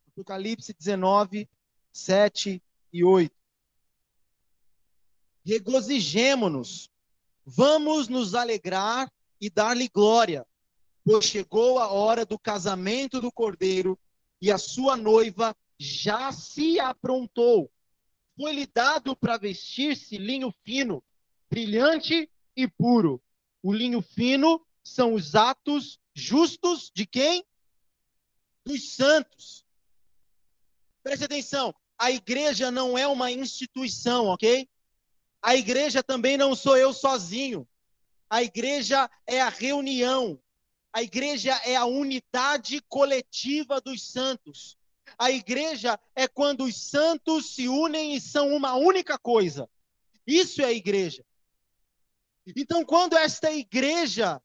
[0.07, 1.47] Apocalipse 19,
[1.91, 2.61] 7
[2.93, 3.33] e 8.
[5.43, 6.89] Regozijemo-nos,
[7.45, 10.45] vamos nos alegrar e dar-lhe glória,
[11.03, 13.99] pois chegou a hora do casamento do cordeiro
[14.41, 17.71] e a sua noiva já se aprontou.
[18.37, 21.03] Foi-lhe dado para vestir-se linho fino,
[21.49, 23.21] brilhante e puro.
[23.63, 27.43] O linho fino são os atos justos de quem?
[28.65, 29.65] Dos santos.
[31.03, 34.67] Preste atenção, a igreja não é uma instituição, ok?
[35.39, 37.67] A igreja também não sou eu sozinho.
[38.27, 40.41] A igreja é a reunião.
[40.91, 44.75] A igreja é a unidade coletiva dos santos.
[45.15, 49.69] A igreja é quando os santos se unem e são uma única coisa.
[50.25, 51.23] Isso é a igreja.
[52.47, 54.41] Então, quando esta igreja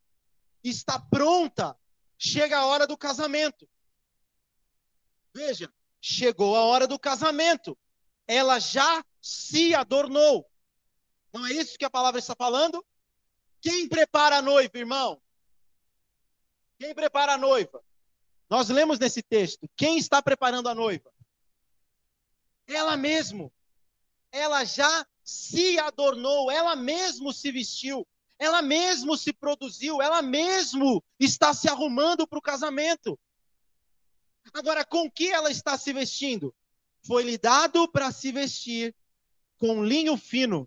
[0.63, 1.75] está pronta,
[2.19, 3.67] chega a hora do casamento.
[5.35, 7.77] Veja, chegou a hora do casamento.
[8.27, 10.49] Ela já se adornou.
[11.33, 12.85] Não é isso que a palavra está falando?
[13.61, 15.21] Quem prepara a noiva, irmão?
[16.79, 17.83] Quem prepara a noiva?
[18.49, 19.69] Nós lemos nesse texto.
[19.77, 21.11] Quem está preparando a noiva?
[22.67, 23.53] Ela mesmo.
[24.31, 28.07] Ela já se adornou, ela mesmo se vestiu,
[28.39, 33.19] ela mesmo se produziu, ela mesmo está se arrumando para o casamento.
[34.57, 36.55] Agora, com que ela está se vestindo?
[37.03, 38.97] Foi-lhe dado para se vestir
[39.59, 40.67] com linho fino.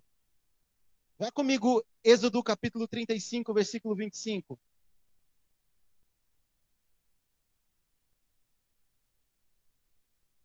[1.17, 4.59] Vá comigo, Êxodo capítulo 35, versículo 25.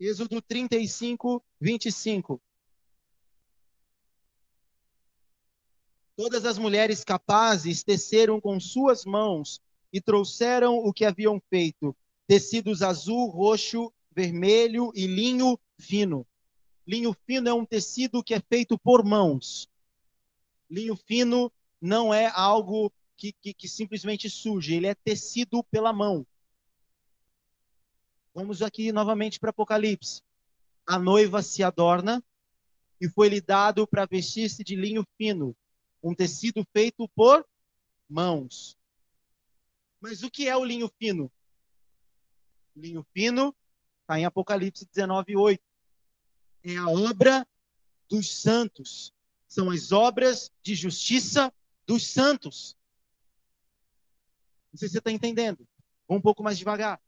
[0.01, 2.41] Êxodo 35, 25.
[6.17, 9.61] Todas as mulheres capazes teceram com suas mãos
[9.93, 11.95] e trouxeram o que haviam feito
[12.27, 16.27] tecidos azul, roxo, vermelho e linho fino.
[16.87, 19.69] Linho fino é um tecido que é feito por mãos.
[20.71, 26.27] Linho fino não é algo que, que, que simplesmente surge, ele é tecido pela mão.
[28.35, 30.23] Vamos aqui novamente para Apocalipse.
[30.87, 32.23] A noiva se adorna
[33.01, 35.57] e foi-lhe dado para vestir-se de linho fino,
[36.03, 37.47] um tecido feito por
[38.09, 38.77] mãos.
[40.01, 41.31] Mas o que é o linho fino?
[42.77, 43.55] Linho fino,
[44.03, 45.63] está em Apocalipse 19, 8.
[46.65, 47.47] É a obra
[48.09, 49.13] dos santos.
[49.47, 51.53] São as obras de justiça
[51.87, 52.77] dos santos.
[54.73, 55.67] Não sei se você está entendendo.
[56.09, 57.01] Vou um pouco mais devagar.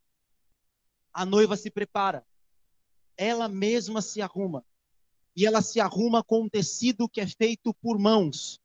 [1.13, 2.25] A noiva se prepara.
[3.17, 4.65] Ela mesma se arruma.
[5.35, 8.61] E ela se arruma com um tecido que é feito por mãos.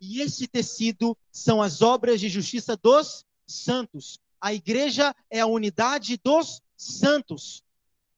[0.00, 4.20] E esse tecido são as obras de justiça dos santos.
[4.40, 7.62] A igreja é a unidade dos santos.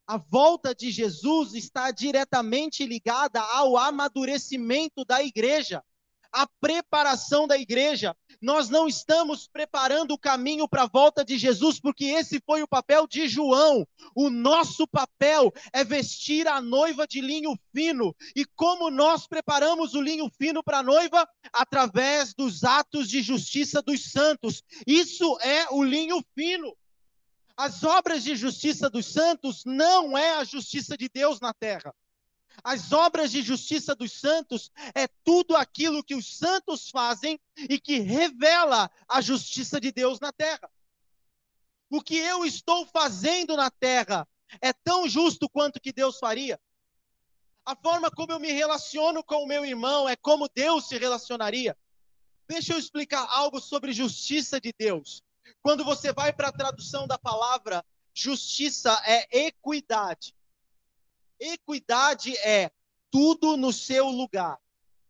[0.06, 5.84] A volta de Jesus está diretamente ligada ao amadurecimento da igreja,
[6.32, 8.16] à preparação da igreja.
[8.40, 12.68] Nós não estamos preparando o caminho para a volta de Jesus, porque esse foi o
[12.68, 13.86] papel de João.
[14.14, 18.14] O nosso papel é vestir a noiva de linho fino.
[18.36, 21.28] E como nós preparamos o linho fino para a noiva?
[21.52, 24.62] Através dos atos de justiça dos santos.
[24.86, 26.76] Isso é o linho fino.
[27.56, 31.92] As obras de justiça dos santos não é a justiça de Deus na terra.
[32.62, 38.00] As obras de justiça dos santos é tudo aquilo que os santos fazem e que
[38.00, 40.70] revela a justiça de Deus na terra.
[41.90, 44.28] O que eu estou fazendo na terra
[44.60, 46.60] é tão justo quanto que Deus faria?
[47.64, 51.76] A forma como eu me relaciono com o meu irmão é como Deus se relacionaria.
[52.48, 55.22] Deixa eu explicar algo sobre justiça de Deus.
[55.62, 57.84] Quando você vai para a tradução da palavra,
[58.14, 60.34] justiça é equidade.
[61.40, 62.70] Equidade é
[63.10, 64.58] tudo no seu lugar.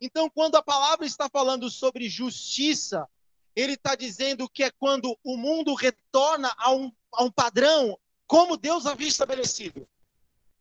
[0.01, 3.09] Então, quando a palavra está falando sobre justiça,
[3.57, 8.57] ele está dizendo que é quando o mundo retorna a um, a um padrão como
[8.57, 9.89] Deus havia estabelecido.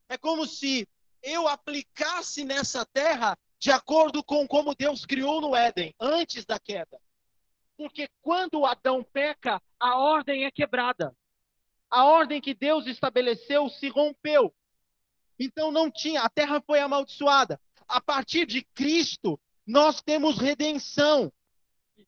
[0.10, 0.88] É como se
[1.22, 7.00] eu aplicasse nessa terra de acordo com como Deus criou no Éden, antes da queda.
[7.76, 11.16] Porque quando Adão peca, a ordem é quebrada.
[11.90, 14.54] A ordem que Deus estabeleceu se rompeu.
[15.40, 17.60] Então não tinha, a terra foi amaldiçoada.
[17.88, 21.32] A partir de Cristo, nós temos redenção.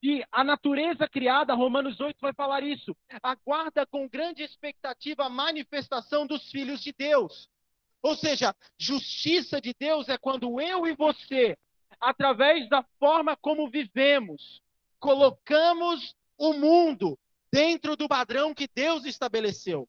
[0.01, 6.25] E a natureza criada, Romanos 8 vai falar isso, aguarda com grande expectativa a manifestação
[6.25, 7.49] dos filhos de Deus.
[8.01, 11.57] Ou seja, justiça de Deus é quando eu e você,
[11.99, 14.61] através da forma como vivemos,
[14.99, 17.19] colocamos o mundo
[17.51, 19.87] dentro do padrão que Deus estabeleceu.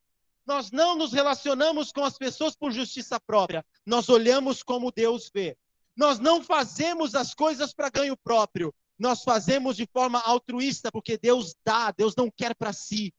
[0.51, 5.57] Nós não nos relacionamos com as pessoas por justiça própria, nós olhamos como Deus vê.
[5.95, 11.55] Nós não fazemos as coisas para ganho próprio, nós fazemos de forma altruísta, porque Deus
[11.65, 13.15] dá, Deus não quer para si.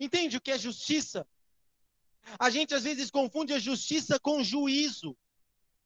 [0.00, 1.26] Entende o que é justiça?
[2.38, 5.14] A gente às vezes confunde a justiça com juízo.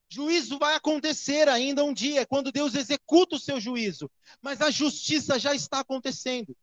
[0.09, 4.09] Juízo vai acontecer ainda um dia, quando Deus executa o seu juízo.
[4.41, 6.57] Mas a justiça já está acontecendo.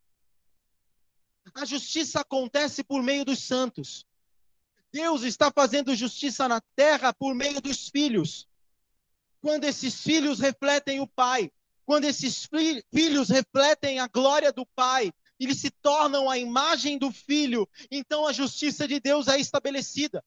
[1.58, 4.06] A justiça acontece por meio dos santos.
[4.92, 8.48] Deus está fazendo justiça na terra por meio dos filhos.
[9.42, 11.52] Quando esses filhos refletem o Pai,
[11.84, 12.48] quando esses
[12.94, 18.34] filhos refletem a glória do Pai, eles se tornam a imagem do Filho, então a
[18.34, 20.24] justiça de Deus é estabelecida.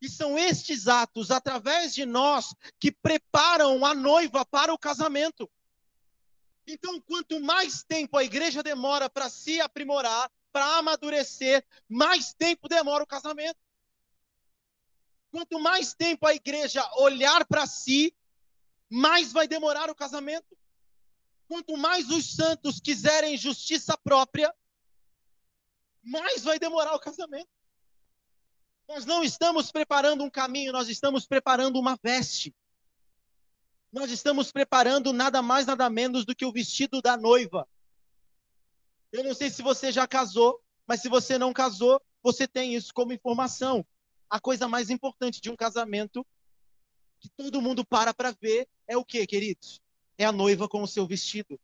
[0.00, 5.50] E são estes atos, através de nós, que preparam a noiva para o casamento.
[6.66, 13.04] Então, quanto mais tempo a igreja demora para se aprimorar, para amadurecer, mais tempo demora
[13.04, 13.58] o casamento.
[15.30, 18.16] Quanto mais tempo a igreja olhar para si,
[18.88, 20.56] mais vai demorar o casamento.
[21.46, 24.50] Quanto mais os santos quiserem justiça própria,
[26.02, 27.50] mais vai demorar o casamento.
[28.88, 32.56] Nós não estamos preparando um caminho, nós estamos preparando uma veste.
[33.92, 37.68] Nós estamos preparando nada mais, nada menos do que o vestido da noiva.
[39.12, 42.92] Eu não sei se você já casou, mas se você não casou, você tem isso
[42.92, 43.84] como informação.
[44.28, 46.26] A coisa mais importante de um casamento
[47.20, 49.80] que todo mundo para para ver é o que, queridos?
[50.18, 51.58] é a noiva com o seu vestido.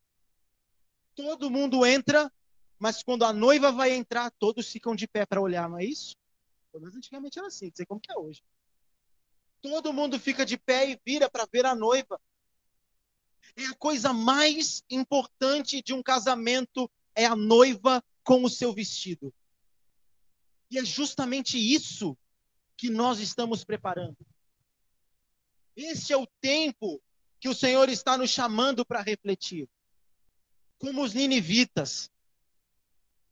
[1.14, 2.30] Todo mundo entra,
[2.78, 6.16] mas quando a noiva vai entrar, todos ficam de pé para olhar, não é isso?
[6.74, 8.42] Antigamente era assim, não sei como que é hoje.
[9.60, 12.20] Todo mundo fica de pé e vira para ver a noiva.
[13.56, 19.32] É a coisa mais importante de um casamento, é a noiva com o seu vestido.
[20.70, 22.16] E é justamente isso
[22.76, 24.16] que nós estamos preparando.
[25.76, 27.00] Esse é o tempo
[27.38, 29.68] que o Senhor está nos chamando para refletir.
[30.78, 32.10] Como os ninivitas.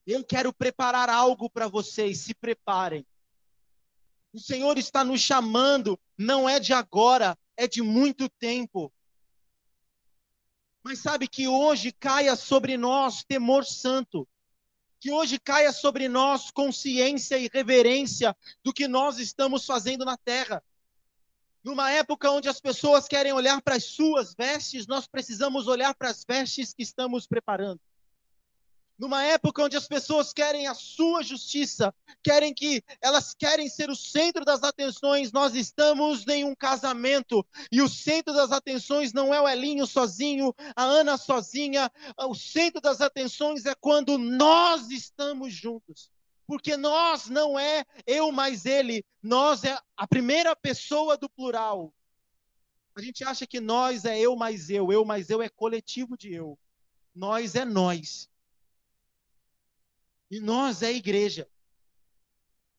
[0.07, 3.07] Eu quero preparar algo para vocês, se preparem.
[4.33, 8.93] O Senhor está nos chamando, não é de agora, é de muito tempo.
[10.83, 14.27] Mas sabe que hoje caia sobre nós temor santo,
[14.99, 20.63] que hoje caia sobre nós consciência e reverência do que nós estamos fazendo na terra.
[21.63, 26.09] Numa época onde as pessoas querem olhar para as suas vestes, nós precisamos olhar para
[26.09, 27.81] as vestes que estamos preparando.
[29.01, 33.97] Numa época onde as pessoas querem a sua justiça, querem que elas querem ser o
[33.97, 37.43] centro das atenções, nós estamos em um casamento
[37.73, 42.79] e o centro das atenções não é o Elinho sozinho, a Ana sozinha, o centro
[42.79, 46.11] das atenções é quando nós estamos juntos
[46.47, 51.95] porque nós não é eu mais ele, nós é a primeira pessoa do plural.
[52.95, 56.35] A gente acha que nós é eu mais eu, eu mais eu é coletivo de
[56.35, 56.59] eu.
[57.15, 58.30] Nós é nós.
[60.31, 61.49] E nós é igreja.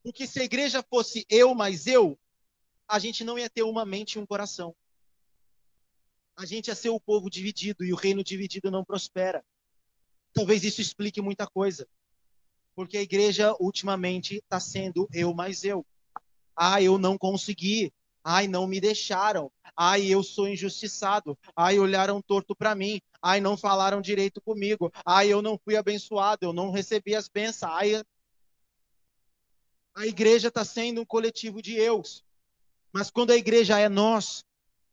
[0.03, 2.17] Porque se a igreja fosse eu mais eu,
[2.87, 4.75] a gente não ia ter uma mente e um coração.
[6.35, 9.45] A gente ia ser o povo dividido e o reino dividido não prospera.
[10.33, 11.87] Talvez isso explique muita coisa.
[12.73, 15.85] Porque a igreja ultimamente está sendo eu mais eu.
[16.55, 17.93] Ah, eu não consegui.
[18.23, 19.51] Ai, não me deixaram.
[19.75, 21.37] Ai, eu sou injustiçado.
[21.55, 23.01] Ai, olharam torto para mim.
[23.21, 24.91] Ai, não falaram direito comigo.
[25.05, 26.45] Ai, eu não fui abençoado.
[26.45, 27.71] Eu não recebi as bênçãos.
[27.73, 28.03] Ai,
[29.95, 32.23] a igreja está sendo um coletivo de eus.
[32.93, 34.43] Mas quando a igreja é nós,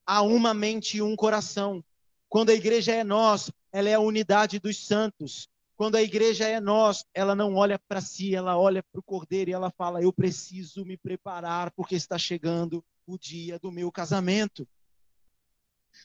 [0.07, 1.85] há uma mente e um coração.
[2.29, 5.49] Quando a igreja é nós, ela é a unidade dos santos.
[5.77, 9.51] Quando a igreja é nós, ela não olha para si, ela olha para o cordeiro
[9.51, 14.69] e ela fala: Eu preciso me preparar porque está chegando o dia do meu casamento.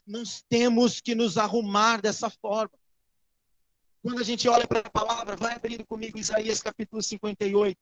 [0.07, 2.73] Nós temos que nos arrumar dessa forma.
[4.01, 7.77] Quando a gente olha para a palavra, vai abrindo comigo Isaías capítulo 58.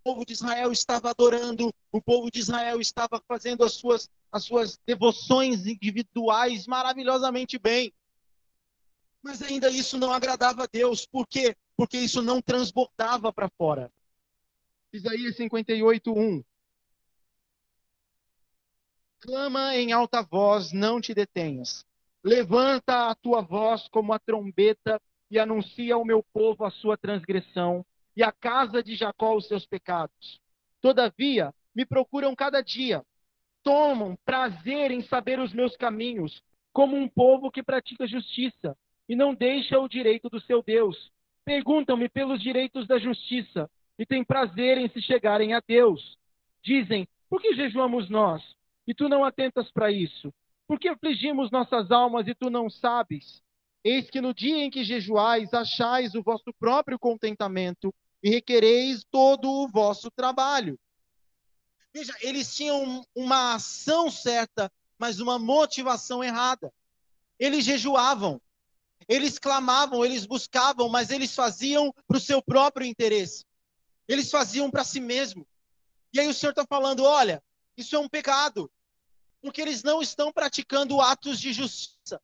[0.00, 4.44] O povo de Israel estava adorando, o povo de Israel estava fazendo as suas, as
[4.44, 7.92] suas devoções individuais maravilhosamente bem.
[9.22, 11.06] Mas ainda isso não agradava a Deus.
[11.06, 11.56] Por quê?
[11.74, 13.90] Porque isso não transbordava para fora.
[14.94, 16.44] Isaías 58, 1.
[19.18, 21.84] Clama em alta voz, não te detenhas.
[22.22, 27.84] Levanta a tua voz como a trombeta e anuncia ao meu povo a sua transgressão
[28.16, 30.40] e à casa de Jacó os seus pecados.
[30.80, 33.04] Todavia, me procuram cada dia,
[33.64, 36.40] tomam prazer em saber os meus caminhos,
[36.72, 38.78] como um povo que pratica justiça
[39.08, 41.10] e não deixa o direito do seu Deus.
[41.44, 43.68] Perguntam-me pelos direitos da justiça
[43.98, 46.18] e têm prazer em se chegarem a Deus.
[46.62, 48.42] Dizem: Por que jejuamos nós?
[48.86, 50.32] E tu não atentas para isso?
[50.66, 53.42] Por que afligimos nossas almas e tu não sabes?
[53.82, 59.50] Eis que no dia em que jejuais, achais o vosso próprio contentamento e requereis todo
[59.50, 60.78] o vosso trabalho.
[61.92, 66.72] Veja, eles tinham uma ação certa, mas uma motivação errada.
[67.38, 68.40] Eles jejuavam,
[69.06, 73.44] eles clamavam, eles buscavam, mas eles faziam para o seu próprio interesse.
[74.06, 75.46] Eles faziam para si mesmo.
[76.12, 77.42] E aí o Senhor está falando: olha,
[77.76, 78.70] isso é um pecado,
[79.40, 82.20] porque eles não estão praticando atos de justiça.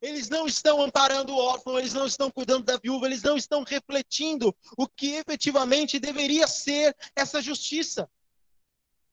[0.00, 3.64] Eles não estão amparando o órfão, eles não estão cuidando da viúva, eles não estão
[3.64, 8.08] refletindo o que efetivamente deveria ser essa justiça.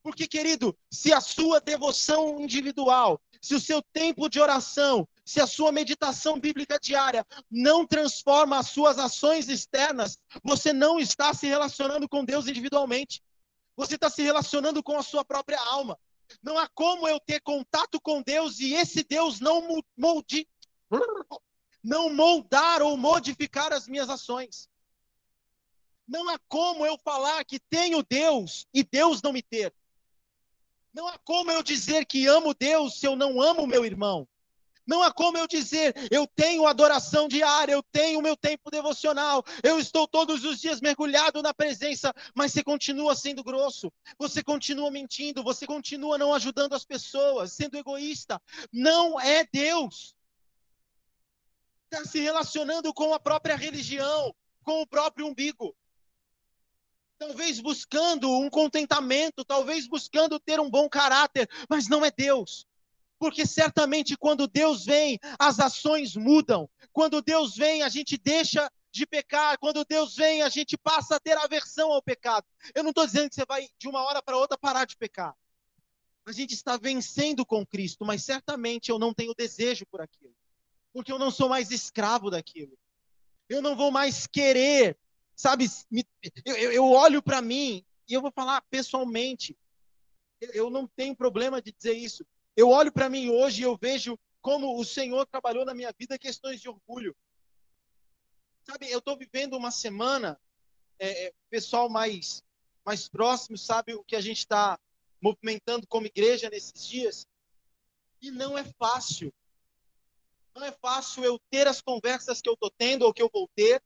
[0.04, 5.48] Porque, querido, se a sua devoção individual, se o seu tempo de oração, se a
[5.48, 12.10] sua meditação bíblica diária não transforma as suas ações externas, você não está se relacionando
[12.10, 13.24] com Deus individualmente.
[13.76, 15.98] Você está se relacionando com a sua própria alma.
[16.42, 20.48] Não há como eu ter contato com Deus e esse Deus não molde,
[21.84, 24.70] não moldar ou modificar as minhas ações.
[26.08, 29.74] Não há como eu falar que tenho Deus e Deus não me ter.
[30.94, 34.28] Não há como eu dizer que amo Deus se eu não amo meu irmão.
[34.86, 39.44] Não há como eu dizer, eu tenho adoração diária, eu tenho o meu tempo devocional,
[39.64, 44.92] eu estou todos os dias mergulhado na presença, mas você continua sendo grosso, você continua
[44.92, 48.42] mentindo, você continua não ajudando as pessoas, sendo egoísta.
[48.72, 50.16] Não é Deus.
[51.90, 55.76] Está se relacionando com a própria religião, com o próprio umbigo
[57.18, 62.68] talvez buscando um contentamento, talvez buscando ter um bom caráter, mas não é Deus.
[63.24, 66.70] Porque certamente quando Deus vem, as ações mudam.
[66.92, 69.58] Quando Deus vem, a gente deixa de pecar.
[69.60, 72.46] Quando Deus vem, a gente passa a ter aversão ao pecado.
[72.76, 75.34] Eu não estou dizendo que você vai de uma hora para outra parar de pecar.
[76.26, 80.36] A gente está vencendo com Cristo, mas certamente eu não tenho desejo por aquilo.
[80.92, 82.78] Porque eu não sou mais escravo daquilo.
[83.48, 84.98] Eu não vou mais querer
[85.34, 85.66] Sabe,
[86.46, 89.58] eu, eu olho para mim e eu vou falar pessoalmente.
[90.40, 92.26] Eu não tenho problema de dizer isso.
[92.56, 96.20] Eu olho para mim hoje e eu vejo como o Senhor trabalhou na minha vida
[96.20, 97.16] questões de orgulho.
[98.64, 100.40] Sabe, eu estou vivendo uma semana,
[101.00, 102.44] é, é, pessoal mais,
[102.86, 104.80] mais próximo sabe o que a gente está
[105.22, 107.28] movimentando como igreja nesses dias.
[108.22, 109.34] E não é fácil.
[110.56, 113.50] Não é fácil eu ter as conversas que eu estou tendo ou que eu vou
[113.56, 113.82] ter.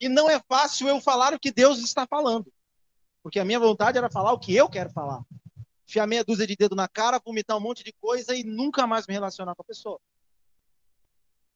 [0.00, 2.52] E não é fácil eu falar o que Deus está falando.
[3.22, 5.24] Porque a minha vontade era falar o que eu quero falar.
[5.86, 9.06] Fiar meia dúzia de dedo na cara, vomitar um monte de coisa e nunca mais
[9.06, 10.00] me relacionar com a pessoa.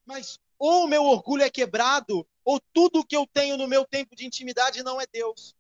[0.04, 4.26] Mas ou meu orgulho é quebrado, ou tudo que eu tenho no meu tempo de
[4.26, 5.54] intimidade não é Deus.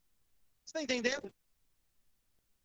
[0.64, 1.32] Você está entendendo?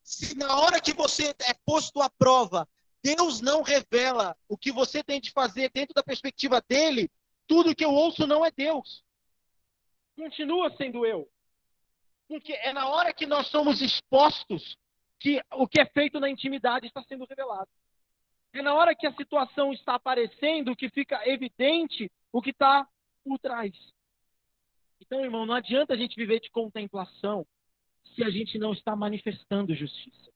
[0.03, 2.67] Se na hora que você é posto à prova,
[3.01, 7.09] Deus não revela o que você tem de fazer dentro da perspectiva dele,
[7.47, 9.03] tudo que eu ouço não é Deus
[10.15, 11.29] continua sendo eu.
[12.27, 14.77] Porque é na hora que nós somos expostos
[15.23, 17.69] que o que é feito na intimidade está sendo revelado.
[18.51, 22.85] É na hora que a situação está aparecendo que fica evidente o que está
[23.23, 23.73] por trás.
[24.99, 27.47] Então, irmão, não adianta a gente viver de contemplação
[28.13, 30.29] se a gente não está manifestando justiça.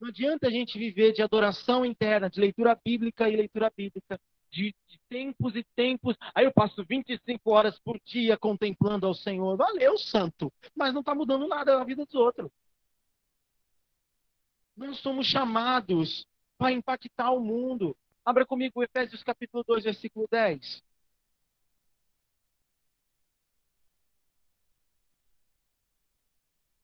[0.00, 4.18] Não adianta a gente viver de adoração interna, de leitura bíblica e leitura bíblica,
[4.50, 6.16] de, de, tempos e tempos.
[6.34, 9.58] Aí eu passo 25 horas por dia contemplando ao Senhor.
[9.58, 10.50] Valeu, santo.
[10.74, 12.50] Mas não está mudando nada na vida dos outros.
[14.76, 17.96] Nós somos chamados para impactar o mundo.
[18.24, 20.82] Abra comigo Efésios capítulo 2, versículo 10.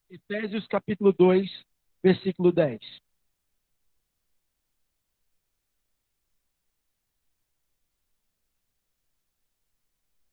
[0.08, 1.64] Efésios capítulo 2,
[2.02, 2.80] versículo 10.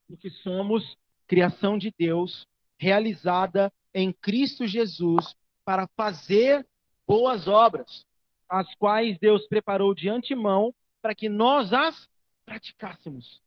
[0.06, 0.96] Porque somos
[1.26, 2.46] criação de Deus,
[2.78, 6.66] realizada em Cristo Jesus para fazer
[7.06, 8.06] boas obras,
[8.48, 12.08] as quais Deus preparou de antemão para que nós as
[12.44, 13.42] praticássemos.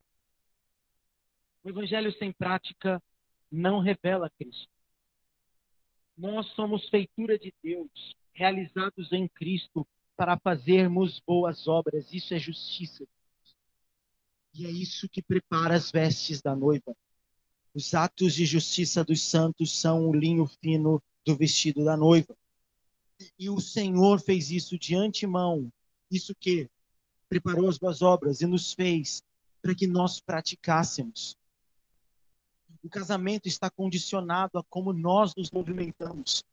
[1.63, 3.01] O evangelho sem prática
[3.51, 4.69] não revela Cristo.
[6.17, 12.13] Nós somos feitura de Deus, realizados em Cristo para fazermos boas obras.
[12.13, 13.05] Isso é justiça.
[14.53, 16.95] E é isso que prepara as vestes da noiva.
[17.73, 22.36] Os atos de justiça dos santos são o linho fino do vestido da noiva.
[23.37, 25.71] E o Senhor fez isso de antemão.
[26.09, 26.69] Isso que
[27.29, 29.21] preparou as boas obras e nos fez
[29.61, 31.35] para que nós praticássemos.
[32.83, 36.43] O casamento está condicionado a como nós nos movimentamos.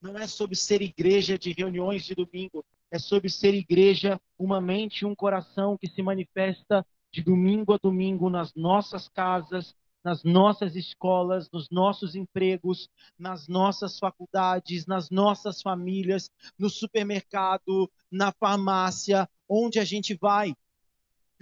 [0.00, 5.02] Não é sobre ser igreja de reuniões de domingo, é sobre ser igreja, uma mente
[5.02, 9.74] e um coração que se manifesta de domingo a domingo nas nossas casas,
[10.04, 12.88] nas nossas escolas, nos nossos empregos,
[13.18, 20.54] nas nossas faculdades, nas nossas famílias, no supermercado, na farmácia, onde a gente vai.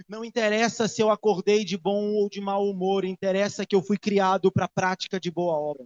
[0.07, 3.97] Não interessa se eu acordei de bom ou de mau humor, interessa que eu fui
[3.97, 5.85] criado para a prática de boa obra.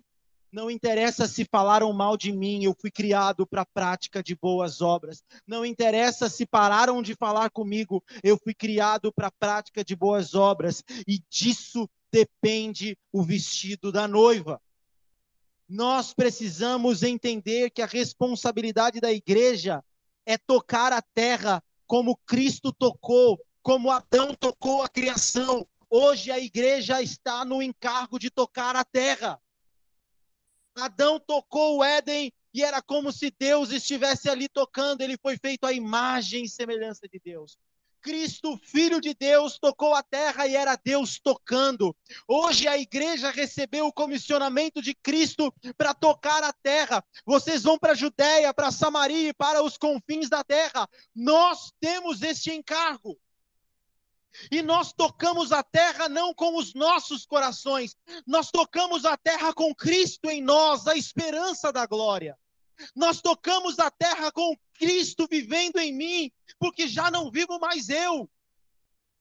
[0.51, 4.81] Não interessa se falaram mal de mim, eu fui criado para a prática de boas
[4.81, 5.21] obras.
[5.45, 10.33] Não interessa se pararam de falar comigo, eu fui criado para a prática de boas
[10.33, 10.81] obras.
[11.05, 14.61] E disso depende o vestido da noiva.
[15.67, 19.83] Nós precisamos entender que a responsabilidade da igreja
[20.25, 25.67] é tocar a terra como Cristo tocou, como Adão tocou a criação.
[25.89, 29.37] Hoje a igreja está no encargo de tocar a terra.
[30.73, 35.65] Adão tocou o Éden e era como se Deus estivesse ali tocando, ele foi feito
[35.65, 37.57] à imagem e semelhança de Deus.
[38.05, 41.95] Cristo, Filho de Deus, tocou a terra e era Deus tocando.
[42.27, 47.03] Hoje a igreja recebeu o comissionamento de Cristo para tocar a terra.
[47.25, 50.87] Vocês vão para a Judéia, para Samaria e para os confins da terra.
[51.15, 53.17] Nós temos este encargo.
[54.51, 57.95] E nós tocamos a terra não com os nossos corações,
[58.27, 62.37] nós tocamos a terra com Cristo em nós, a esperança da glória.
[62.95, 68.29] Nós tocamos a terra com Cristo vivendo em mim, porque já não vivo mais eu.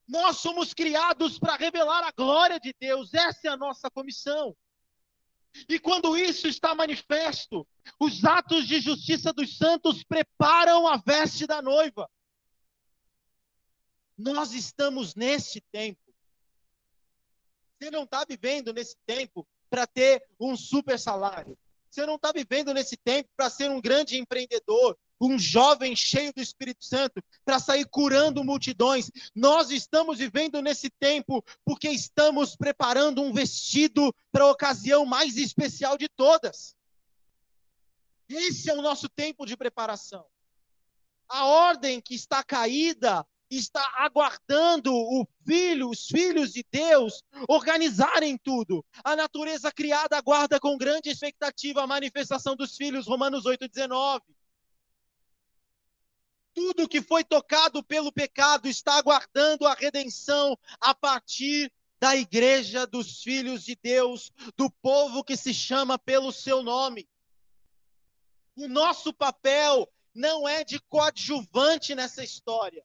[0.07, 4.55] Nós somos criados para revelar a glória de Deus, essa é a nossa comissão.
[5.69, 7.67] E quando isso está manifesto,
[7.99, 12.11] os atos de justiça dos santos preparam a veste da noiva.
[14.19, 16.01] Nós estamos nesse tempo.
[17.79, 21.57] Você não está vivendo nesse tempo para ter um super salário.
[21.91, 26.41] Você não está vivendo nesse tempo para ser um grande empreendedor, um jovem cheio do
[26.41, 29.11] Espírito Santo, para sair curando multidões.
[29.35, 35.97] Nós estamos vivendo nesse tempo porque estamos preparando um vestido para a ocasião mais especial
[35.97, 36.77] de todas.
[38.29, 40.25] Esse é o nosso tempo de preparação.
[41.29, 48.85] A ordem que está caída está aguardando o filho, os filhos de Deus organizarem tudo.
[49.03, 54.23] A natureza criada aguarda com grande expectativa a manifestação dos filhos, Romanos 8:19.
[56.55, 63.23] Tudo que foi tocado pelo pecado está aguardando a redenção a partir da igreja dos
[63.23, 67.09] filhos de Deus, do povo que se chama pelo seu nome.
[68.57, 72.85] O nosso papel não é de coadjuvante nessa história.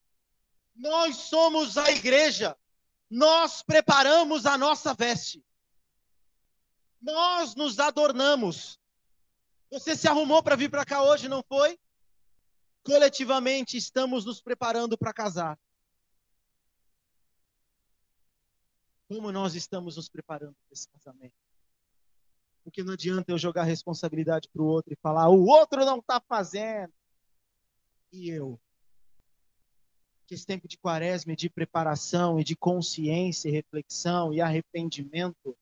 [0.76, 2.58] Nós somos a igreja.
[3.10, 5.44] Nós preparamos a nossa veste.
[7.02, 8.80] Nós nos adornamos.
[9.70, 11.80] Você se arrumou para vir para cá hoje, não foi?
[12.84, 15.60] Coletivamente estamos nos preparando para casar.
[19.08, 21.34] Como nós estamos nos preparando para esse casamento?
[22.64, 26.22] Porque não adianta eu jogar responsabilidade para o outro e falar, o outro não está
[26.22, 26.94] fazendo.
[28.12, 28.60] E eu?
[30.30, 35.58] que esse tempo de quaresma, de preparação e de consciência, reflexão e arrependimento,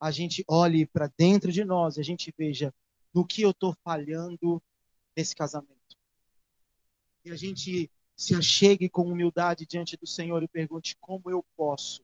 [0.00, 2.72] a gente olhe para dentro de nós e a gente veja
[3.12, 4.62] no que eu estou falhando
[5.16, 5.77] nesse casamento.
[7.28, 12.02] E a gente se achegue com humildade diante do Senhor e pergunte como eu posso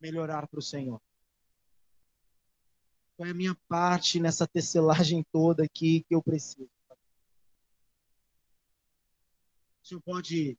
[0.00, 0.98] melhorar para o Senhor.
[3.14, 6.70] Qual é a minha parte nessa tecelagem toda aqui que eu preciso?
[9.82, 10.58] O Senhor pode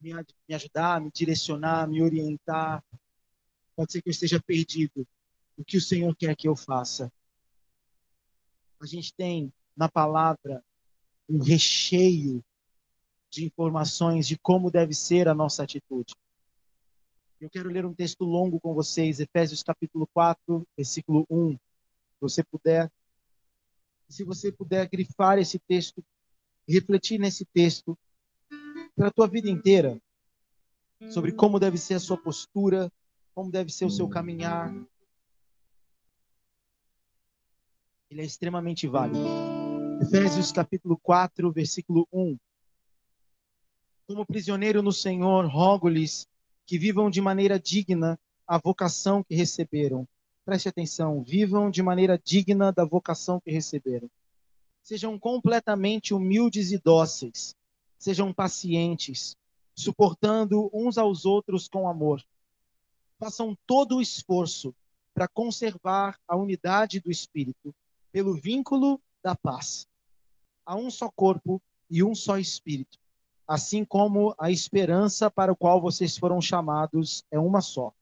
[0.00, 0.14] me,
[0.48, 2.82] me ajudar, me direcionar, me orientar.
[3.76, 5.06] Pode ser que eu esteja perdido.
[5.58, 7.12] O que o Senhor quer que eu faça?
[8.80, 10.64] A gente tem na palavra
[11.28, 12.42] um recheio
[13.32, 16.14] de informações de como deve ser a nossa atitude.
[17.40, 21.52] Eu quero ler um texto longo com vocês, Efésios capítulo 4, versículo 1.
[21.52, 21.58] Se
[22.20, 22.92] você puder,
[24.06, 26.04] se você puder grifar esse texto,
[26.68, 27.98] refletir nesse texto
[28.94, 29.98] pela tua vida inteira,
[31.10, 32.92] sobre como deve ser a sua postura,
[33.34, 34.72] como deve ser o seu caminhar.
[38.10, 39.24] Ele é extremamente válido.
[40.02, 42.38] Efésios capítulo 4, versículo 1.
[44.06, 46.26] Como prisioneiro no Senhor, rogo-lhes
[46.66, 50.06] que vivam de maneira digna a vocação que receberam.
[50.44, 54.10] Preste atenção, vivam de maneira digna da vocação que receberam.
[54.82, 57.54] Sejam completamente humildes e dóceis.
[57.96, 59.36] Sejam pacientes,
[59.74, 62.20] suportando uns aos outros com amor.
[63.20, 64.74] Façam todo o esforço
[65.14, 67.72] para conservar a unidade do espírito
[68.10, 69.86] pelo vínculo da paz.
[70.66, 73.01] Há um só corpo e um só espírito
[73.46, 77.92] assim como a esperança para o qual vocês foram chamados é uma só.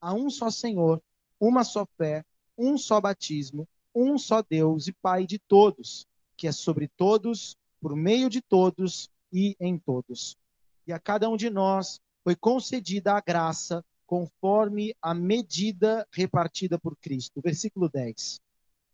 [0.00, 1.02] Há um só Senhor,
[1.40, 2.24] uma só fé,
[2.56, 6.06] um só batismo, um só Deus e Pai de todos,
[6.36, 10.36] que é sobre todos, por meio de todos e em todos.
[10.86, 16.96] E a cada um de nós foi concedida a graça conforme a medida repartida por
[16.96, 17.40] Cristo.
[17.42, 18.40] Versículo 10.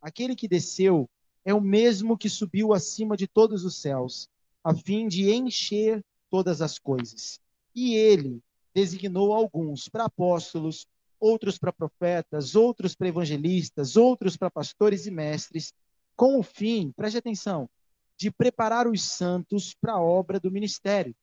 [0.01, 1.09] Aquele que desceu
[1.45, 4.29] é o mesmo que subiu acima de todos os céus
[4.63, 7.39] a fim de encher todas as coisas.
[7.75, 8.41] E ele
[8.73, 10.87] designou alguns para apóstolos,
[11.19, 15.73] outros para profetas, outros para evangelistas, outros para pastores e mestres,
[16.15, 17.69] com o fim, preste atenção,
[18.17, 21.15] de preparar os santos para a obra do ministério,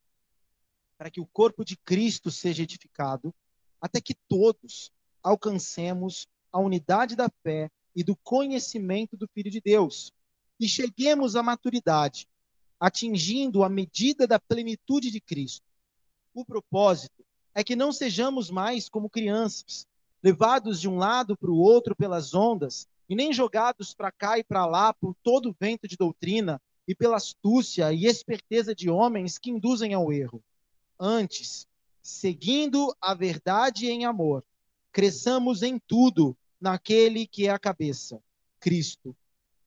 [0.97, 3.33] para que o corpo de Cristo seja edificado,
[3.79, 4.91] até que todos
[5.23, 10.13] alcancemos a unidade da fé e do conhecimento do Filho de Deus
[10.59, 12.27] e cheguemos à maturidade,
[12.81, 15.63] atingindo a medida da plenitude de Cristo.
[16.33, 17.23] O propósito
[17.53, 19.85] é que não sejamos mais como crianças,
[20.23, 24.43] levados de um lado para o outro pelas ondas, e nem jogados para cá e
[24.43, 29.37] para lá por todo o vento de doutrina e pela astúcia e esperteza de homens
[29.37, 30.41] que induzem ao erro.
[30.99, 31.67] Antes,
[32.01, 34.43] seguindo a verdade em amor,
[34.91, 38.19] cresçamos em tudo naquele que é a cabeça,
[38.59, 39.15] Cristo.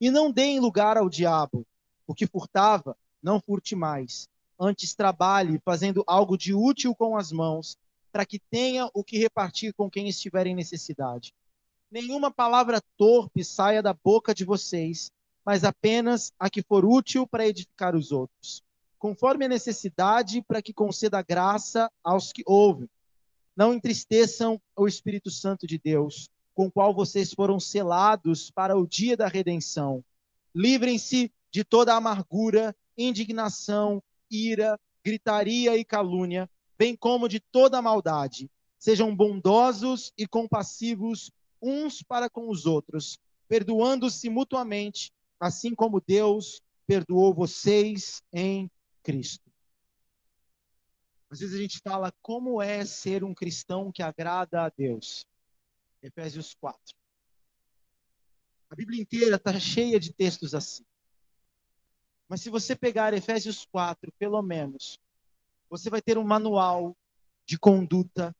[0.00, 1.66] E não deem lugar ao diabo.
[2.06, 4.28] O que furtava, não furte mais.
[4.58, 7.76] Antes trabalhe, fazendo algo de útil com as mãos,
[8.12, 11.34] para que tenha o que repartir com quem estiver em necessidade.
[11.90, 15.10] Nenhuma palavra torpe saia da boca de vocês,
[15.44, 18.62] mas apenas a que for útil para edificar os outros,
[18.98, 22.88] conforme a necessidade, para que conceda graça aos que ouvem.
[23.56, 28.86] Não entristeçam o Espírito Santo de Deus, com o qual vocês foram selados para o
[28.86, 30.04] dia da redenção.
[30.54, 38.50] Livrem-se de toda amargura, indignação, ira, gritaria e calúnia, bem como de toda maldade.
[38.78, 41.30] Sejam bondosos e compassivos
[41.62, 43.18] uns para com os outros
[43.50, 48.70] perdoando-se mutuamente, assim como Deus perdoou vocês em
[49.02, 49.50] Cristo.
[51.30, 55.26] Às vezes a gente fala como é ser um cristão que agrada a Deus.
[56.02, 56.78] Efésios 4.
[58.68, 60.84] A Bíblia inteira está cheia de textos assim.
[62.28, 64.98] Mas se você pegar Efésios 4, pelo menos,
[65.68, 66.96] você vai ter um manual
[67.44, 68.34] de conduta,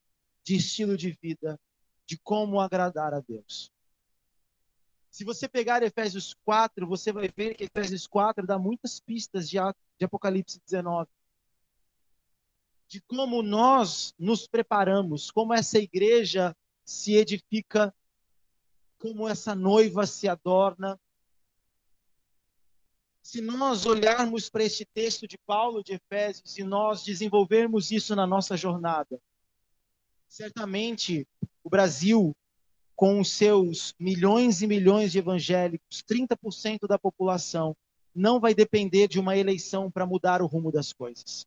[0.44, 1.58] de estilo de vida,
[2.06, 3.72] de como agradar a Deus.
[5.10, 9.58] Se você pegar Efésios 4, você vai ver que Efésios 4 dá muitas pistas de,
[9.98, 11.08] de Apocalipse 19.
[12.86, 17.94] De como nós nos preparamos, como essa igreja se edifica,
[18.98, 20.98] como essa noiva se adorna.
[23.22, 28.26] Se nós olharmos para este texto de Paulo de Efésios e nós desenvolvermos isso na
[28.26, 29.20] nossa jornada,
[30.28, 31.26] certamente
[31.64, 32.34] o Brasil
[33.00, 37.74] com os seus milhões e milhões de evangélicos, 30% da população,
[38.14, 41.46] não vai depender de uma eleição para mudar o rumo das coisas.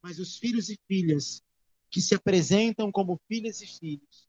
[0.00, 1.42] Mas os filhos e filhas
[1.90, 4.28] que se apresentam como filhas e filhos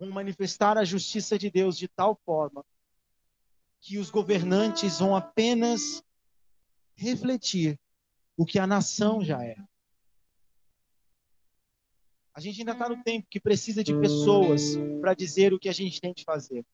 [0.00, 2.66] vão manifestar a justiça de Deus de tal forma
[3.80, 6.02] que os governantes vão apenas
[6.96, 7.78] refletir
[8.36, 9.54] o que a nação já é.
[12.34, 15.72] A gente ainda está no tempo que precisa de pessoas para dizer o que a
[15.72, 16.66] gente tem de fazer.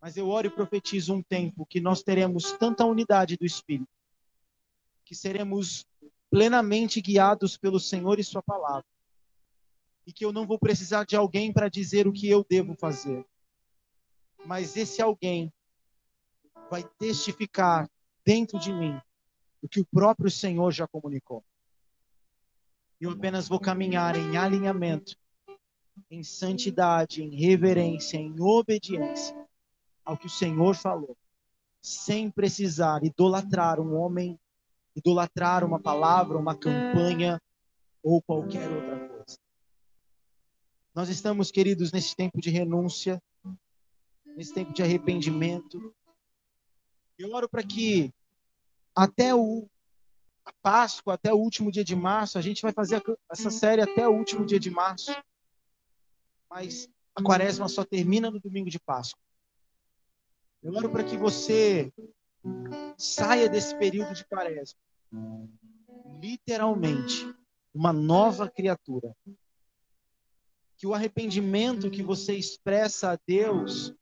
[0.00, 3.90] Mas eu oro e profetizo um tempo que nós teremos tanta unidade do Espírito,
[5.04, 5.84] que seremos
[6.30, 8.86] plenamente guiados pelo Senhor e Sua palavra,
[10.06, 13.26] e que eu não vou precisar de alguém para dizer o que eu devo fazer.
[14.46, 15.52] Mas esse alguém
[16.70, 17.90] vai testificar
[18.24, 18.98] dentro de mim
[19.60, 21.44] o que o próprio Senhor já comunicou.
[23.00, 25.16] Eu apenas vou caminhar em alinhamento,
[26.10, 29.34] em santidade, em reverência, em obediência
[30.04, 31.16] ao que o Senhor falou,
[31.80, 34.38] sem precisar idolatrar um homem,
[34.94, 37.40] idolatrar uma palavra, uma campanha
[38.02, 39.38] ou qualquer outra coisa.
[40.94, 43.22] Nós estamos, queridos, nesse tempo de renúncia,
[44.36, 45.94] nesse tempo de arrependimento.
[47.18, 48.12] Eu oro para que
[48.94, 49.66] até o
[50.62, 52.38] Páscoa até o último dia de março.
[52.38, 55.14] A gente vai fazer essa série até o último dia de março.
[56.48, 59.22] Mas a quaresma só termina no domingo de Páscoa.
[60.62, 61.92] Eu oro para que você
[62.98, 64.78] saia desse período de quaresma
[66.20, 67.34] literalmente
[67.74, 69.14] uma nova criatura.
[70.76, 73.94] Que o arrependimento que você expressa a Deus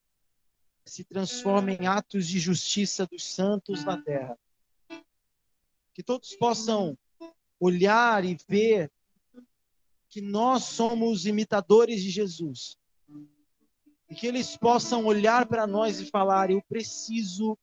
[0.84, 4.38] se transforme em atos de justiça dos santos na terra
[5.98, 6.96] que todos possam
[7.58, 8.88] olhar e ver
[10.08, 12.78] que nós somos imitadores de Jesus.
[14.08, 17.58] E que eles possam olhar para nós e falar: eu preciso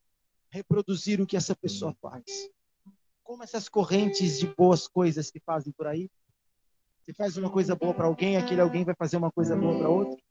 [0.49, 2.25] reproduzir o que essa pessoa faz.
[3.23, 6.09] Como essas correntes de boas coisas que fazem por aí.
[6.99, 9.87] Você faz uma coisa boa para alguém, aquele alguém vai fazer uma coisa boa para
[9.87, 10.21] outro.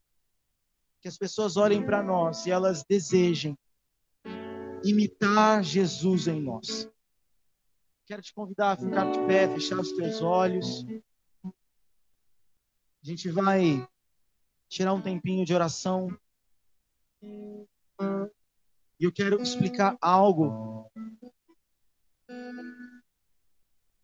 [1.00, 3.56] Que as pessoas olhem para nós e elas desejem
[4.84, 6.92] imitar Jesus em nós.
[8.06, 10.84] Quero te convidar a ficar de pé, fechar os teus olhos.
[11.42, 11.50] A
[13.02, 13.88] gente vai
[14.68, 16.14] tirar um tempinho de oração.
[17.22, 20.90] E eu quero explicar algo.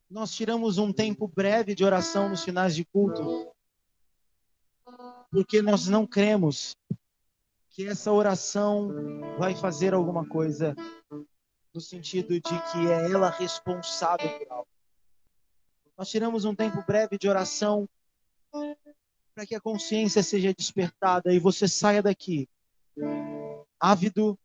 [0.09, 3.53] Nós tiramos um tempo breve de oração nos finais de culto,
[5.31, 6.75] porque nós não cremos
[7.69, 8.89] que essa oração
[9.39, 10.75] vai fazer alguma coisa
[11.73, 14.69] no sentido de que é ela responsável por algo.
[15.97, 17.89] Nós tiramos um tempo breve de oração
[19.35, 22.49] para que a consciência seja despertada e você saia daqui
[23.79, 24.39] ávido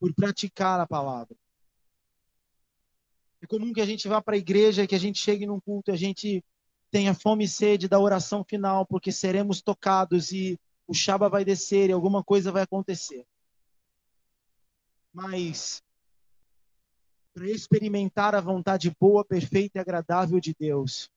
[0.00, 1.36] por praticar a palavra.
[3.40, 5.92] É comum que a gente vá para a igreja, que a gente chegue num culto,
[5.92, 6.42] a gente
[6.90, 11.90] tenha fome e sede da oração final, porque seremos tocados e o chaba vai descer
[11.90, 13.26] e alguma coisa vai acontecer.
[15.12, 15.82] Mas
[17.36, 21.10] para experimentar a vontade boa, perfeita e agradável de Deus.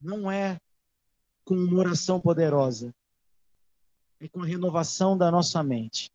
[0.00, 0.60] Não é
[1.44, 2.94] com uma oração poderosa,
[4.20, 6.12] é com a renovação da nossa mente.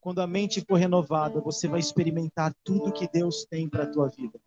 [0.00, 4.08] Quando a mente for renovada, você vai experimentar tudo que Deus tem para a tua
[4.08, 4.40] vida.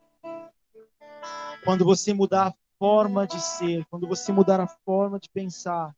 [1.64, 5.96] Quando você mudar a forma de ser, quando você mudar a forma de pensar,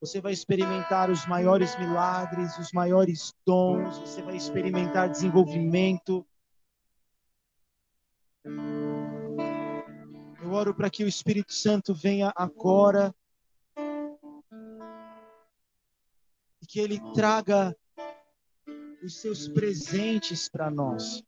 [0.00, 6.26] você vai experimentar os maiores milagres, os maiores dons, você vai experimentar desenvolvimento.
[10.42, 13.14] Eu oro para que o Espírito Santo venha agora
[16.70, 17.76] que Ele traga
[19.02, 21.20] os seus presentes para nós.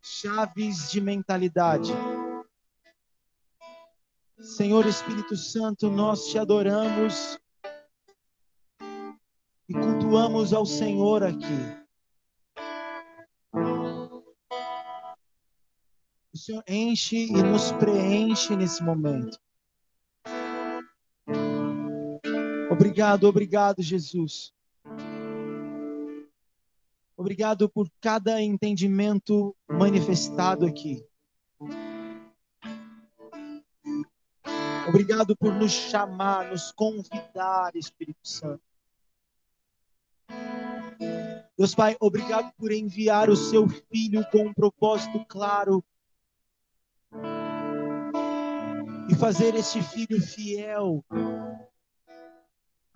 [0.00, 1.92] Chaves de mentalidade.
[4.40, 7.38] Senhor Espírito Santo, nós te adoramos
[9.68, 11.82] e cultuamos ao Senhor aqui.
[16.32, 19.38] O Senhor enche e nos preenche nesse momento.
[22.70, 24.52] Obrigado, obrigado, Jesus.
[27.16, 31.06] Obrigado por cada entendimento manifestado aqui.
[34.88, 38.62] Obrigado por nos chamar, nos convidar, Espírito Santo.
[41.56, 45.84] Deus Pai, obrigado por enviar o seu filho com um propósito claro
[49.08, 51.04] e fazer este filho fiel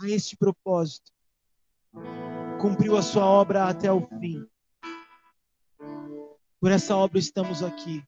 [0.01, 1.13] a este propósito.
[2.61, 4.45] Cumpriu a sua obra até o fim.
[6.59, 8.03] Por essa obra estamos aqui.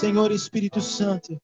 [0.00, 1.38] Senhor Espírito Santo,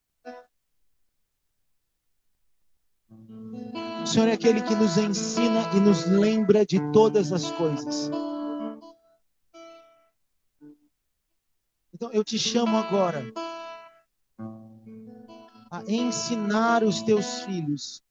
[4.03, 8.11] o Senhor é aquele que nos ensina e nos lembra de todas as coisas.
[11.93, 13.31] Então eu te chamo agora
[15.70, 18.03] a ensinar os teus filhos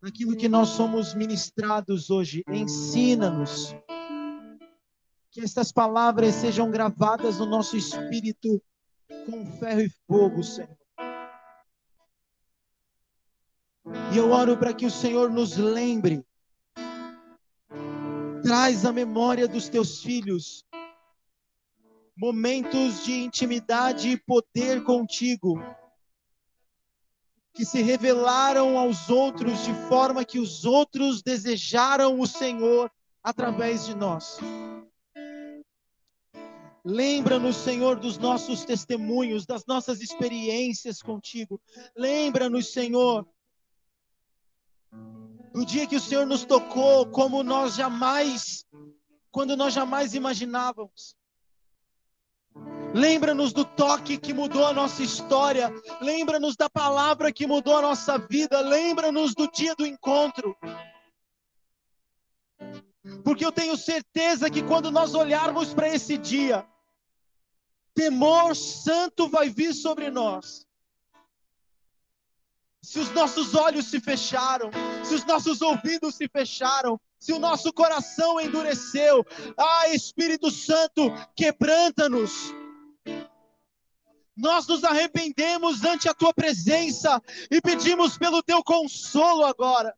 [0.00, 2.44] aquilo que nós somos ministrados hoje.
[2.48, 3.74] Ensina-nos.
[5.32, 8.62] Que estas palavras sejam gravadas no nosso espírito
[9.24, 10.76] com ferro e fogo, Senhor.
[14.12, 16.24] E eu oro para que o Senhor nos lembre.
[18.42, 20.64] Traz a memória dos teus filhos
[22.16, 25.58] momentos de intimidade e poder contigo
[27.54, 32.90] que se revelaram aos outros de forma que os outros desejaram o Senhor
[33.22, 34.38] através de nós.
[36.84, 41.60] Lembra-nos, Senhor, dos nossos testemunhos, das nossas experiências contigo.
[41.96, 43.24] Lembra-nos, Senhor,
[45.52, 48.66] do dia que o Senhor nos tocou, como nós jamais,
[49.30, 51.16] quando nós jamais imaginávamos.
[52.92, 55.72] Lembra-nos do toque que mudou a nossa história.
[56.00, 58.60] Lembra-nos da palavra que mudou a nossa vida.
[58.60, 60.54] Lembra-nos do dia do encontro.
[63.24, 66.66] Porque eu tenho certeza que quando nós olharmos para esse dia,
[67.94, 70.66] temor santo vai vir sobre nós.
[72.82, 74.70] Se os nossos olhos se fecharam,
[75.04, 79.24] se os nossos ouvidos se fecharam, se o nosso coração endureceu,
[79.56, 82.52] ah, Espírito Santo, quebranta-nos
[84.36, 89.94] nós nos arrependemos ante a tua presença e pedimos pelo teu consolo agora.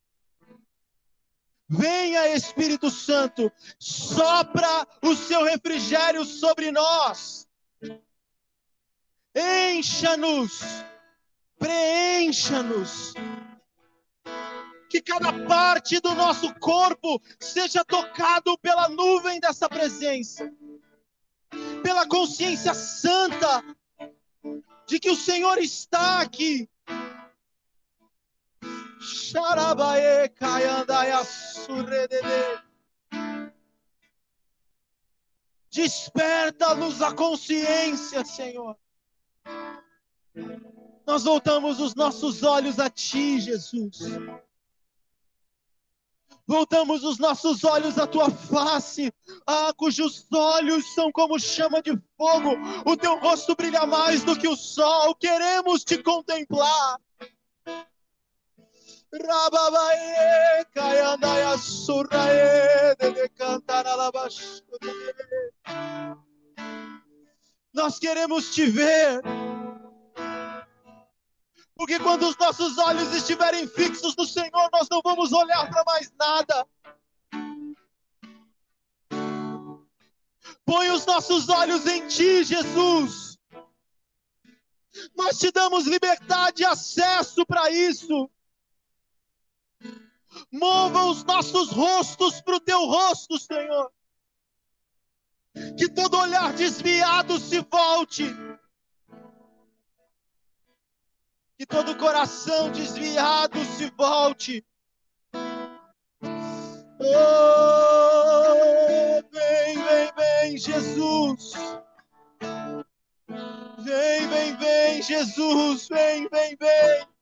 [1.69, 7.49] Venha, Espírito Santo, sopra o seu refrigério sobre nós.
[9.35, 10.61] Encha-nos,
[11.59, 13.15] preencha-nos.
[14.89, 20.49] Que cada parte do nosso corpo seja tocado pela nuvem dessa presença,
[21.83, 23.63] pela consciência santa
[24.87, 26.69] de que o Senhor está aqui.
[35.71, 38.77] Desperta-nos a consciência, Senhor.
[41.07, 43.99] Nós voltamos os nossos olhos a Ti, Jesus.
[46.47, 49.11] Voltamos os nossos olhos à tua face,
[49.47, 52.51] ah, cujos olhos são como chama de fogo,
[52.85, 57.01] o teu rosto brilha mais do que o sol, queremos te contemplar.
[67.75, 69.21] Nós queremos te ver.
[71.75, 76.13] Porque quando os nossos olhos estiverem fixos no Senhor, nós não vamos olhar para mais
[76.17, 76.67] nada.
[80.65, 83.37] Põe os nossos olhos em Ti, Jesus.
[85.17, 88.31] Nós te damos liberdade e acesso para isso.
[90.51, 93.93] Mova os nossos rostos para o Teu rosto, Senhor.
[95.77, 98.25] Que todo olhar desviado se volte
[101.57, 104.65] que todo coração desviado se volte.
[107.01, 108.13] Oh,
[109.33, 111.53] vem, vem, vem, Jesus.
[113.79, 117.14] Vem, vem, vem, Jesus, vem, vem, vem.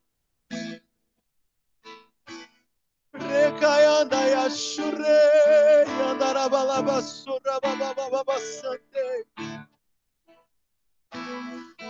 [3.52, 5.04] Recaianda e achure,
[6.10, 8.82] andarabalabasura, babababasante.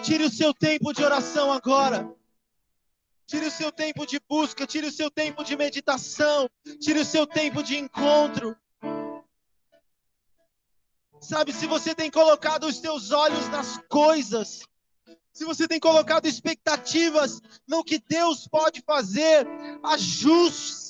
[0.02, 2.12] Tire o seu tempo de oração agora.
[3.26, 7.26] Tire o seu tempo de busca, tire o seu tempo de meditação, tire o seu
[7.26, 8.56] tempo de encontro.
[11.20, 14.62] Sabe, se você tem colocado os seus olhos nas coisas,
[15.32, 19.46] se você tem colocado expectativas no que Deus pode fazer,
[19.84, 20.81] ajuste.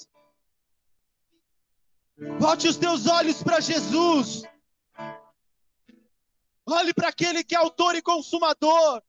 [2.38, 4.42] Volte os teus olhos para Jesus.
[6.66, 9.02] Olhe para aquele que é autor e consumador.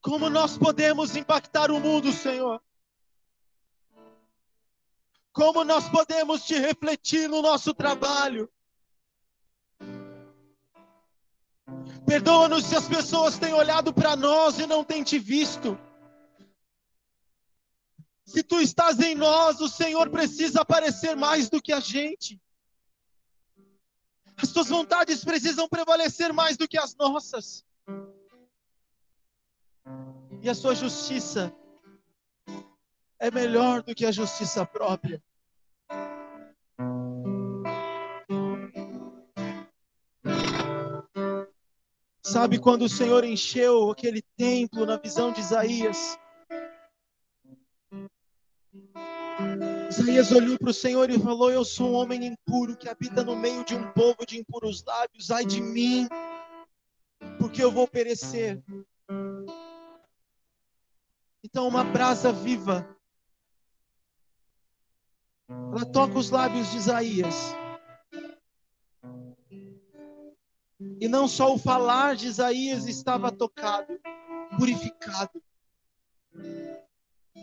[0.00, 2.62] Como nós podemos impactar o mundo, Senhor?
[5.32, 8.50] Como nós podemos te refletir no nosso trabalho?
[12.06, 15.78] Perdoa-nos se as pessoas têm olhado para nós e não têm te visto.
[18.34, 22.42] Se tu estás em nós, o Senhor precisa aparecer mais do que a gente.
[24.36, 27.64] As tuas vontades precisam prevalecer mais do que as nossas.
[30.42, 31.54] E a sua justiça
[33.20, 35.22] é melhor do que a justiça própria.
[42.20, 46.18] Sabe quando o Senhor encheu aquele templo na visão de Isaías?
[49.98, 53.36] Isaías olhou para o Senhor e falou: Eu sou um homem impuro que habita no
[53.36, 55.30] meio de um povo de impuros lábios.
[55.30, 56.08] Ai de mim,
[57.38, 58.60] porque eu vou perecer.
[61.44, 62.88] Então, uma brasa viva
[65.48, 67.54] ela toca os lábios de Isaías.
[71.00, 74.00] E não só o falar de Isaías estava tocado,
[74.56, 75.42] purificado,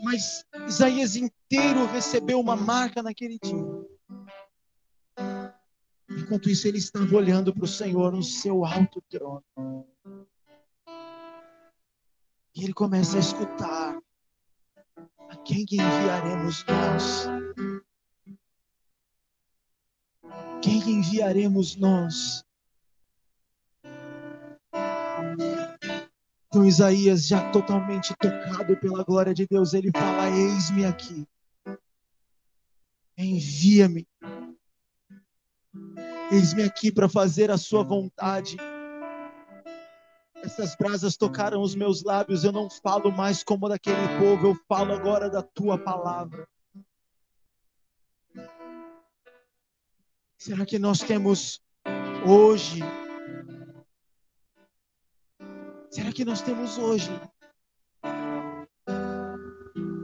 [0.02, 3.92] mas Isaías inteiro recebeu uma marca naquele dia.
[6.10, 9.44] Enquanto isso, ele estava olhando para o Senhor no seu alto trono.
[12.56, 13.98] E ele começa a escutar:
[15.30, 17.28] A quem enviaremos nós?
[20.62, 22.46] Quem enviaremos nós?
[26.52, 31.26] Então Isaías, já totalmente tocado pela glória de Deus, ele fala: Eis-me aqui,
[33.18, 34.06] envia-me,
[36.30, 38.58] eis-me aqui para fazer a sua vontade.
[40.44, 44.92] Essas brasas tocaram os meus lábios, eu não falo mais como daquele povo, eu falo
[44.92, 46.46] agora da tua palavra.
[50.38, 51.62] Será que nós temos
[52.28, 52.82] hoje?
[55.92, 57.10] Será que nós temos hoje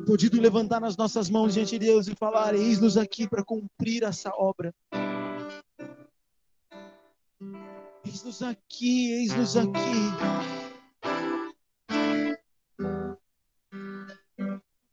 [0.05, 4.30] podido levantar nas nossas mãos diante de Deus e falar: Eis-nos aqui para cumprir essa
[4.35, 4.76] obra?
[8.05, 10.01] Eis-nos aqui, eis-nos aqui.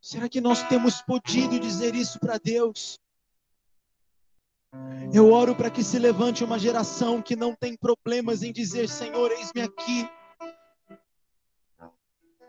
[0.01, 3.01] Será que nós temos podido dizer isso para Deus?
[5.13, 9.33] Eu oro para que se levante uma geração que não tem problemas em dizer: Senhor,
[9.33, 10.09] eis-me aqui.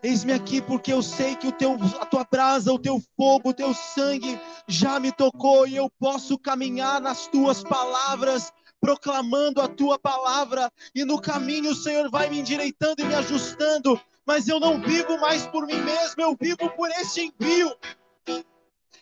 [0.02, 3.54] Eis-me aqui porque eu sei que o teu, a tua brasa, o teu fogo, o
[3.54, 9.98] teu sangue já me tocou e eu posso caminhar nas tuas palavras, proclamando a tua
[9.98, 14.80] palavra, e no caminho o Senhor vai me endireitando e me ajustando, mas eu não
[14.80, 17.74] vivo mais por mim mesmo, eu vivo por este envio.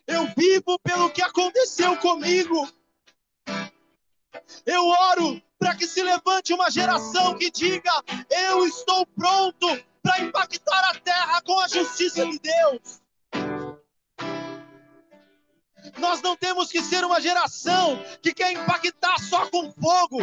[0.07, 2.69] Eu vivo pelo que aconteceu comigo.
[4.67, 7.91] Eu oro para que se levante uma geração que diga:
[8.31, 9.67] Eu estou pronto
[10.05, 13.01] para impactar a terra com a justiça de Deus.
[15.99, 20.19] Nós não temos que ser uma geração que quer impactar só com fogo,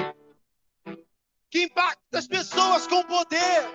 [1.49, 3.69] que impacta as pessoas com poder.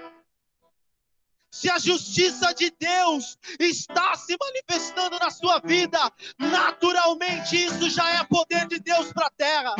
[1.50, 5.98] Se a justiça de Deus está se manifestando na sua vida,
[6.38, 9.74] naturalmente isso já é poder de Deus para a terra.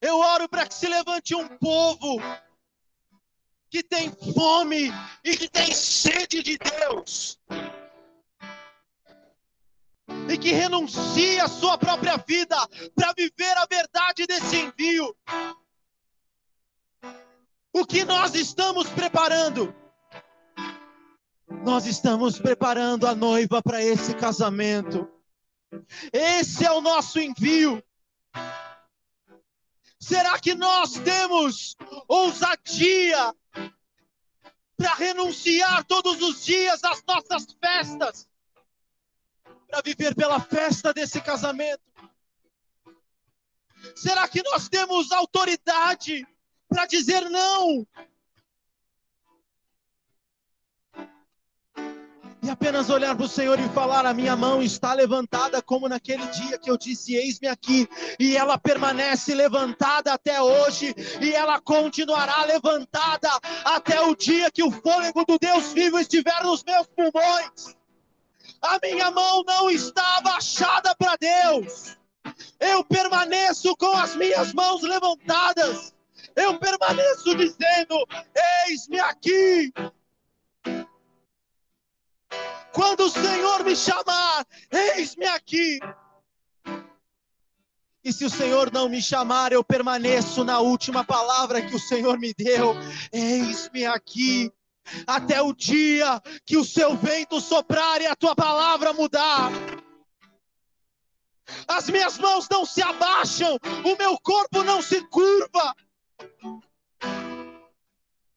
[0.00, 2.20] Eu oro para que se levante um povo
[3.70, 4.90] que tem fome
[5.24, 7.38] e que tem sede de Deus.
[10.30, 12.56] E que renuncie a sua própria vida
[12.94, 15.14] para viver a verdade desse envio.
[17.72, 19.74] O que nós estamos preparando?
[21.64, 25.08] Nós estamos preparando a noiva para esse casamento.
[26.12, 27.82] Esse é o nosso envio.
[29.98, 31.76] Será que nós temos
[32.06, 33.34] ousadia
[34.76, 38.28] para renunciar todos os dias às nossas festas,
[39.68, 41.82] para viver pela festa desse casamento?
[43.96, 46.26] Será que nós temos autoridade
[46.68, 47.86] para dizer não?
[52.40, 56.26] E apenas olhar para o Senhor e falar: A minha mão está levantada, como naquele
[56.28, 57.88] dia que eu disse: Eis-me aqui.
[58.18, 63.28] E ela permanece levantada até hoje, e ela continuará levantada
[63.64, 67.76] até o dia que o fôlego do Deus vivo estiver nos meus pulmões.
[68.62, 71.96] A minha mão não está abaixada para Deus.
[72.60, 75.92] Eu permaneço com as minhas mãos levantadas.
[76.36, 78.06] Eu permaneço dizendo:
[78.68, 79.72] Eis-me aqui.
[82.72, 85.80] Quando o Senhor me chamar, eis-me aqui.
[88.04, 92.18] E se o Senhor não me chamar, eu permaneço na última palavra que o Senhor
[92.18, 92.74] me deu.
[93.12, 94.52] Eis-me aqui.
[95.06, 99.50] Até o dia que o seu vento soprar e a tua palavra mudar.
[101.66, 105.74] As minhas mãos não se abaixam, o meu corpo não se curva.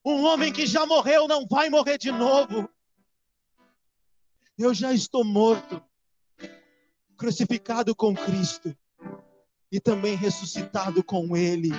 [0.03, 2.69] Um homem que já morreu não vai morrer de novo.
[4.57, 5.82] Eu já estou morto,
[7.18, 8.76] crucificado com Cristo
[9.72, 11.72] e também ressuscitado com Ele.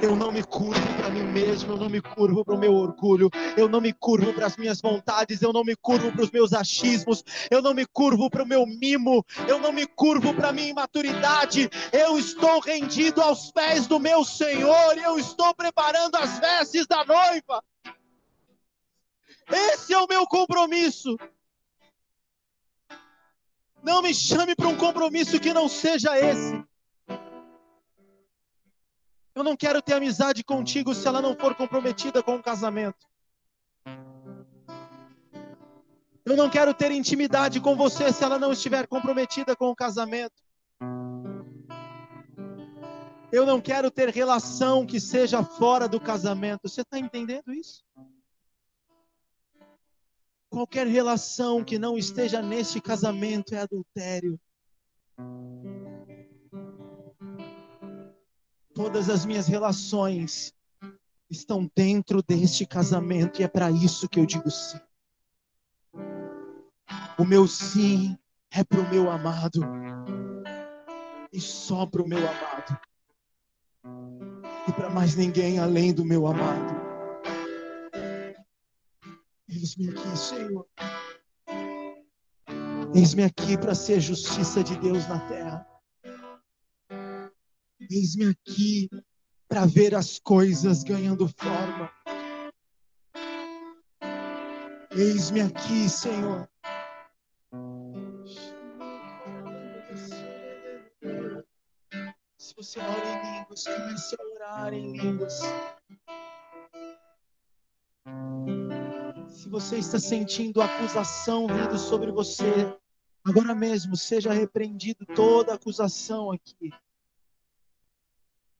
[0.00, 3.30] Eu não me curvo para mim mesmo, eu não me curvo para o meu orgulho,
[3.56, 6.52] eu não me curvo para as minhas vontades, eu não me curvo para os meus
[6.52, 10.52] achismos, eu não me curvo para o meu mimo, eu não me curvo para a
[10.52, 11.68] minha imaturidade.
[11.92, 17.62] Eu estou rendido aos pés do meu Senhor, eu estou preparando as vestes da noiva.
[19.50, 21.16] Esse é o meu compromisso.
[23.84, 26.64] Não me chame para um compromisso que não seja esse.
[29.34, 33.06] Eu não quero ter amizade contigo se ela não for comprometida com o casamento.
[36.24, 40.42] Eu não quero ter intimidade com você se ela não estiver comprometida com o casamento.
[43.30, 46.68] Eu não quero ter relação que seja fora do casamento.
[46.68, 47.84] Você está entendendo isso?
[50.54, 54.38] Qualquer relação que não esteja neste casamento é adultério.
[58.72, 60.54] Todas as minhas relações
[61.28, 64.78] estão dentro deste casamento e é para isso que eu digo sim.
[67.18, 68.16] O meu sim
[68.52, 69.60] é para o meu amado
[71.32, 72.78] e só para o meu amado
[74.68, 76.63] e para mais ninguém além do meu amado.
[79.54, 80.66] Eis-me aqui, Senhor.
[82.92, 85.66] Eis-me aqui para ser justiça de Deus na terra.
[87.88, 88.90] Eis-me aqui
[89.48, 91.88] para ver as coisas ganhando forma.
[94.90, 96.48] Eis-me aqui, Senhor.
[102.38, 105.40] Se você ora em línguas, comece a orar em línguas.
[109.34, 112.72] Se você está sentindo acusação vindo sobre você,
[113.24, 116.72] agora mesmo seja repreendido toda acusação aqui.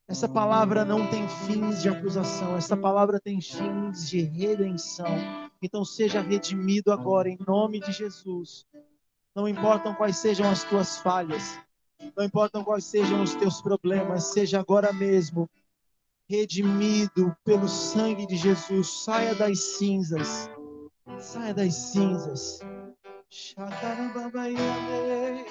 [0.08, 5.06] Essa palavra não tem fins de acusação, essa palavra tem fins de redenção.
[5.62, 8.66] Então seja redimido agora em nome de Jesus.
[9.32, 11.56] Não importam quais sejam as tuas falhas,
[12.16, 15.48] não importam quais sejam os teus problemas, seja agora mesmo
[16.28, 19.04] redimido pelo sangue de Jesus.
[19.04, 20.50] Saia das cinzas.
[21.18, 22.60] Saia das cinzas.
[23.30, 25.46] Shakarababaiane.